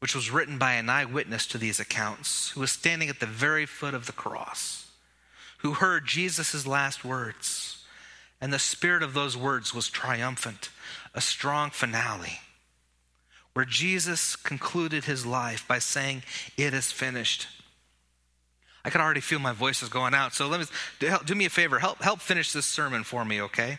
which 0.00 0.16
was 0.16 0.32
written 0.32 0.58
by 0.58 0.72
an 0.72 0.90
eyewitness 0.90 1.46
to 1.46 1.58
these 1.58 1.78
accounts, 1.78 2.50
who 2.50 2.60
was 2.60 2.72
standing 2.72 3.08
at 3.08 3.20
the 3.20 3.24
very 3.24 3.66
foot 3.66 3.94
of 3.94 4.06
the 4.06 4.12
cross, 4.12 4.90
who 5.58 5.74
heard 5.74 6.08
Jesus' 6.08 6.66
last 6.66 7.04
words, 7.04 7.84
and 8.40 8.52
the 8.52 8.58
spirit 8.58 9.04
of 9.04 9.14
those 9.14 9.36
words 9.36 9.72
was 9.72 9.88
triumphant, 9.88 10.70
a 11.14 11.20
strong 11.20 11.70
finale, 11.70 12.40
where 13.52 13.64
Jesus 13.64 14.34
concluded 14.34 15.04
his 15.04 15.24
life 15.24 15.64
by 15.68 15.78
saying, 15.78 16.24
It 16.56 16.74
is 16.74 16.90
finished. 16.90 17.46
I 18.86 18.90
can 18.90 19.00
already 19.00 19.20
feel 19.20 19.40
my 19.40 19.52
voice 19.52 19.82
is 19.82 19.88
going 19.88 20.14
out. 20.14 20.32
So 20.32 20.46
let 20.46 20.60
me 20.60 20.66
do 21.24 21.34
me 21.34 21.46
a 21.46 21.50
favor. 21.50 21.80
Help 21.80 22.00
help 22.00 22.20
finish 22.20 22.52
this 22.52 22.66
sermon 22.66 23.02
for 23.02 23.24
me, 23.24 23.42
okay? 23.42 23.78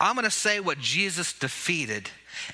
I'm 0.00 0.14
going 0.14 0.24
to 0.24 0.30
say 0.30 0.60
what 0.60 0.78
Jesus 0.78 1.34
defeated, 1.34 2.08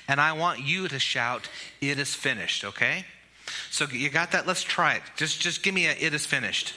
and 0.09 0.19
I 0.19 0.33
want 0.33 0.59
you 0.59 0.89
to 0.89 0.99
shout, 0.99 1.47
"It 1.79 1.97
is 1.97 2.13
finished." 2.13 2.65
Okay? 2.65 3.05
So 3.69 3.87
you 3.87 4.09
got 4.09 4.33
that? 4.33 4.45
Let's 4.45 4.63
try 4.63 4.95
it. 4.95 5.01
Just 5.15 5.39
just 5.39 5.63
give 5.63 5.73
me 5.73 5.87
a 5.87 5.93
"It 5.93 6.13
is 6.13 6.25
finished." 6.25 6.73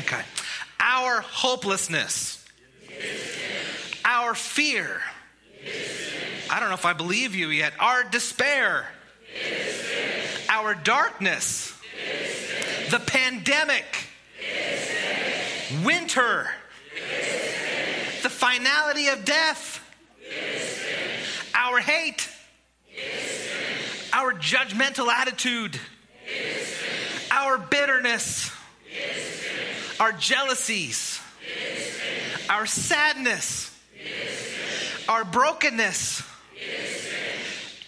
Okay. 0.00 0.22
Our 0.80 1.20
hopelessness. 1.20 2.44
Our 4.04 4.34
fear. 4.34 5.00
I 6.50 6.58
don't 6.58 6.68
know 6.68 6.74
if 6.74 6.84
I 6.84 6.94
believe 6.94 7.36
you 7.36 7.50
yet. 7.50 7.74
Our 7.78 8.02
despair. 8.02 8.88
Our 10.48 10.74
darkness 10.74 11.71
The 12.92 13.00
pandemic. 13.00 13.86
Winter. 15.82 16.46
The 18.22 18.28
finality 18.28 19.08
of 19.08 19.24
death. 19.24 19.80
Our 21.54 21.78
hate. 21.78 22.28
Our 24.12 24.34
judgmental 24.34 25.08
attitude. 25.08 25.80
Our 27.30 27.56
bitterness. 27.56 28.52
Our 29.98 30.12
jealousies. 30.12 31.18
Our 32.50 32.66
sadness. 32.66 33.74
Our 35.08 35.24
brokenness. 35.24 36.22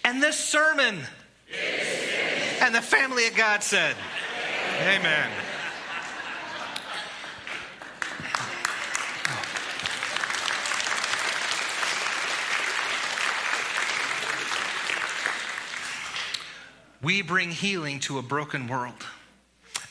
And 0.03 0.23
this 0.23 0.39
sermon. 0.39 0.97
And 2.61 2.73
the 2.73 2.81
family 2.81 3.27
of 3.27 3.35
God 3.35 3.61
said, 3.61 3.95
Amen. 4.81 5.31
We 17.01 17.21
bring 17.21 17.51
healing 17.51 17.99
to 18.01 18.17
a 18.17 18.23
broken 18.23 18.67
world. 18.67 19.05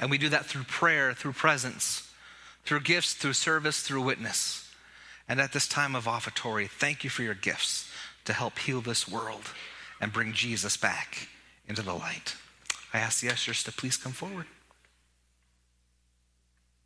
And 0.00 0.10
we 0.10 0.18
do 0.18 0.28
that 0.30 0.46
through 0.46 0.64
prayer, 0.64 1.14
through 1.14 1.34
presence, 1.34 2.10
through 2.64 2.80
gifts, 2.80 3.14
through 3.14 3.34
service, 3.34 3.80
through 3.80 4.02
witness. 4.02 4.68
And 5.28 5.40
at 5.40 5.52
this 5.52 5.68
time 5.68 5.94
of 5.94 6.06
offertory, 6.06 6.68
thank 6.68 7.04
you 7.04 7.10
for 7.10 7.22
your 7.22 7.34
gifts 7.34 7.88
to 8.24 8.32
help 8.32 8.58
heal 8.58 8.80
this 8.80 9.08
world 9.08 9.44
and 10.00 10.12
bring 10.12 10.32
Jesus 10.32 10.76
back 10.76 11.28
into 11.68 11.82
the 11.82 11.94
light. 11.94 12.34
I 12.92 12.98
ask 12.98 13.20
the 13.20 13.30
ushers 13.30 13.62
to 13.64 13.72
please 13.72 13.96
come 13.96 14.12
forward. 14.12 14.46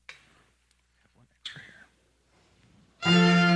Have 0.06 1.10
one 1.16 1.26
extra 1.40 1.62
here. 3.04 3.38
Please 3.38 3.47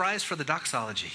rise 0.00 0.24
for 0.24 0.34
the 0.34 0.44
doxology. 0.44 1.12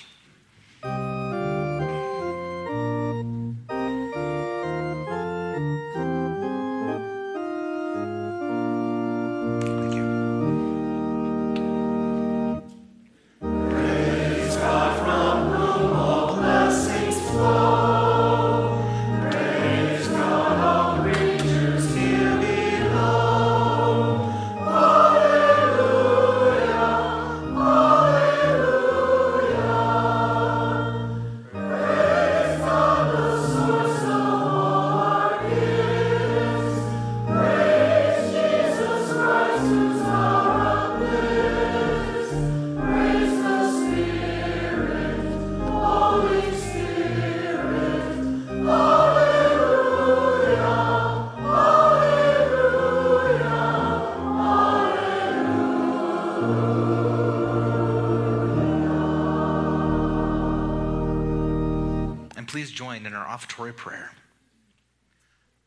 Join 62.76 63.06
in 63.06 63.14
our 63.14 63.26
offertory 63.26 63.74
prayer. 63.74 64.12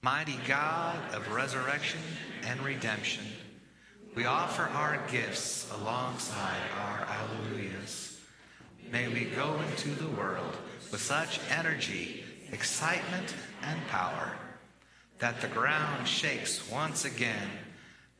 Mighty 0.02 0.38
God 0.46 0.96
of 1.14 1.32
resurrection 1.32 2.00
and 2.46 2.60
redemption, 2.62 3.24
we 4.14 4.26
offer 4.26 4.64
our 4.74 5.00
gifts 5.10 5.72
alongside 5.80 6.60
our 6.78 7.06
alleluias. 7.06 8.18
May 8.92 9.08
we 9.08 9.24
go 9.24 9.58
into 9.70 9.88
the 9.90 10.08
world 10.10 10.56
with 10.92 11.00
such 11.00 11.40
energy, 11.50 12.24
excitement, 12.52 13.34
and 13.62 13.80
power 13.88 14.32
that 15.18 15.40
the 15.40 15.48
ground 15.48 16.06
shakes 16.06 16.70
once 16.70 17.06
again, 17.06 17.50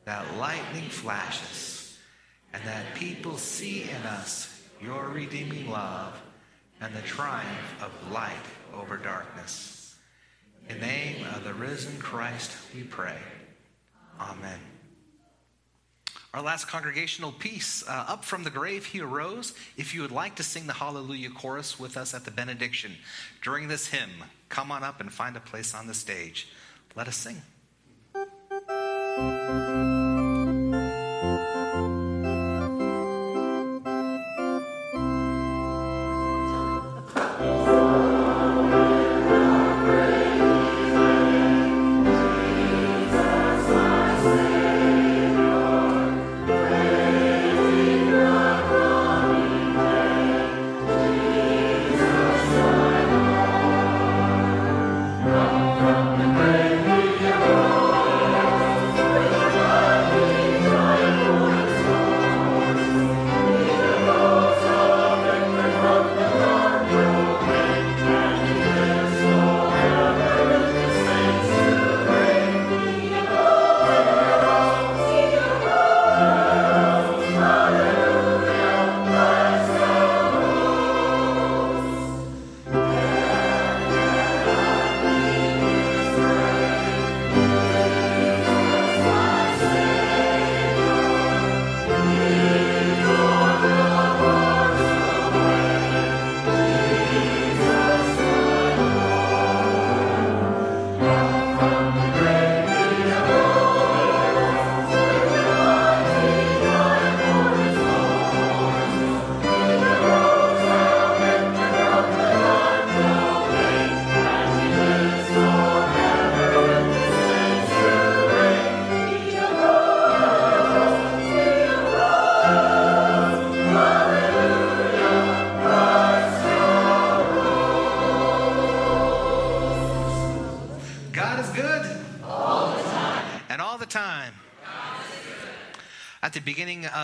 that 0.05 0.37
lightning 0.39 0.89
flashes, 0.89 1.99
and 2.55 2.63
that 2.65 2.95
people 2.95 3.37
see 3.37 3.83
in 3.83 4.07
us 4.07 4.63
your 4.83 5.09
redeeming 5.09 5.71
love 5.71 6.21
and 6.81 6.95
the 6.95 7.03
triumph 7.03 7.83
of 7.83 8.13
light 8.13 8.33
over 8.75 8.97
darkness. 8.97 9.97
In 10.69 10.81
the 10.81 10.87
name 10.87 11.25
of 11.35 11.45
the 11.45 11.55
risen 11.55 11.99
Christ, 11.99 12.53
we 12.75 12.83
pray. 12.83 13.17
Amen. 14.21 14.61
Our 16.35 16.43
last 16.43 16.69
congregational 16.69 17.33
piece, 17.33 17.83
uh, 17.89 18.05
Up 18.07 18.25
from 18.25 18.45
the 18.45 18.51
Grave 18.51 18.85
He 18.85 19.01
Arose. 19.01 19.55
If 19.79 19.95
you 19.95 20.03
would 20.03 20.11
like 20.11 20.35
to 20.37 20.43
sing 20.43 20.67
the 20.67 20.75
Hallelujah 20.75 21.31
chorus 21.31 21.81
with 21.81 21.97
us 21.97 22.13
at 22.13 22.27
the 22.27 22.31
benediction 22.31 22.97
during 23.43 23.69
this 23.69 23.89
hymn, 23.89 24.11
come 24.51 24.71
on 24.71 24.85
up 24.85 25.01
and 25.01 25.11
find 25.11 25.37
a 25.37 25.41
place 25.41 25.75
on 25.75 25.87
the 25.87 25.95
stage. 25.95 26.49
Let 26.95 27.09
us 27.09 27.17
sing. 27.17 27.43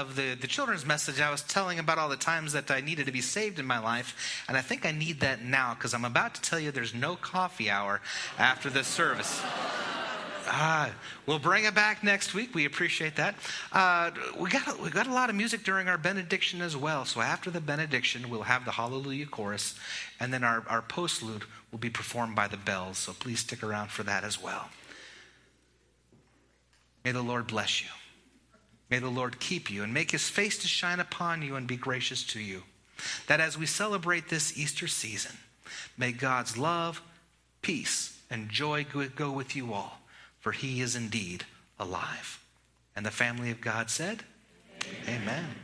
Of 0.00 0.16
the, 0.16 0.34
the 0.34 0.46
children's 0.46 0.84
message, 0.84 1.20
I 1.20 1.30
was 1.30 1.42
telling 1.42 1.78
about 1.78 1.98
all 1.98 2.08
the 2.08 2.16
times 2.16 2.52
that 2.52 2.70
I 2.70 2.80
needed 2.80 3.06
to 3.06 3.12
be 3.12 3.20
saved 3.20 3.58
in 3.58 3.66
my 3.66 3.78
life. 3.78 4.44
And 4.48 4.56
I 4.56 4.60
think 4.60 4.86
I 4.86 4.92
need 4.92 5.20
that 5.20 5.42
now 5.42 5.74
because 5.74 5.94
I'm 5.94 6.04
about 6.04 6.34
to 6.34 6.40
tell 6.40 6.58
you 6.58 6.70
there's 6.70 6.94
no 6.94 7.16
coffee 7.16 7.70
hour 7.70 8.00
after 8.38 8.70
this 8.70 8.86
service. 8.86 9.40
Ah, 10.46 10.90
we'll 11.26 11.38
bring 11.38 11.64
it 11.64 11.74
back 11.74 12.04
next 12.04 12.34
week. 12.34 12.54
We 12.54 12.66
appreciate 12.66 13.16
that. 13.16 13.34
Uh, 13.72 14.10
we 14.38 14.50
got 14.50 14.78
we 14.78 14.90
got 14.90 15.06
a 15.06 15.12
lot 15.12 15.30
of 15.30 15.36
music 15.36 15.64
during 15.64 15.88
our 15.88 15.96
benediction 15.96 16.60
as 16.60 16.76
well. 16.76 17.06
So 17.06 17.22
after 17.22 17.50
the 17.50 17.62
benediction, 17.62 18.28
we'll 18.28 18.42
have 18.42 18.66
the 18.66 18.72
Hallelujah 18.72 19.26
chorus, 19.26 19.74
and 20.20 20.34
then 20.34 20.44
our, 20.44 20.62
our 20.68 20.82
postlude 20.82 21.44
will 21.72 21.78
be 21.78 21.88
performed 21.88 22.36
by 22.36 22.46
the 22.46 22.58
bells. 22.58 22.98
So 22.98 23.12
please 23.12 23.40
stick 23.40 23.62
around 23.62 23.90
for 23.90 24.02
that 24.02 24.22
as 24.22 24.40
well. 24.40 24.68
May 27.04 27.12
the 27.12 27.22
Lord 27.22 27.46
bless 27.46 27.82
you. 27.82 27.88
May 28.90 28.98
the 28.98 29.08
Lord 29.08 29.40
keep 29.40 29.70
you 29.70 29.82
and 29.82 29.92
make 29.92 30.10
his 30.10 30.28
face 30.28 30.58
to 30.58 30.68
shine 30.68 31.00
upon 31.00 31.42
you 31.42 31.56
and 31.56 31.66
be 31.66 31.76
gracious 31.76 32.22
to 32.28 32.40
you. 32.40 32.62
That 33.26 33.40
as 33.40 33.58
we 33.58 33.66
celebrate 33.66 34.28
this 34.28 34.56
Easter 34.56 34.86
season, 34.86 35.36
may 35.98 36.12
God's 36.12 36.56
love, 36.56 37.02
peace, 37.62 38.20
and 38.30 38.48
joy 38.48 38.84
go 38.84 39.30
with 39.30 39.56
you 39.56 39.72
all 39.72 40.00
for 40.44 40.52
he 40.52 40.82
is 40.82 40.94
indeed 40.94 41.46
alive. 41.78 42.38
And 42.94 43.06
the 43.06 43.10
family 43.10 43.50
of 43.50 43.62
God 43.62 43.88
said, 43.88 44.24
Amen. 45.08 45.22
Amen. 45.22 45.63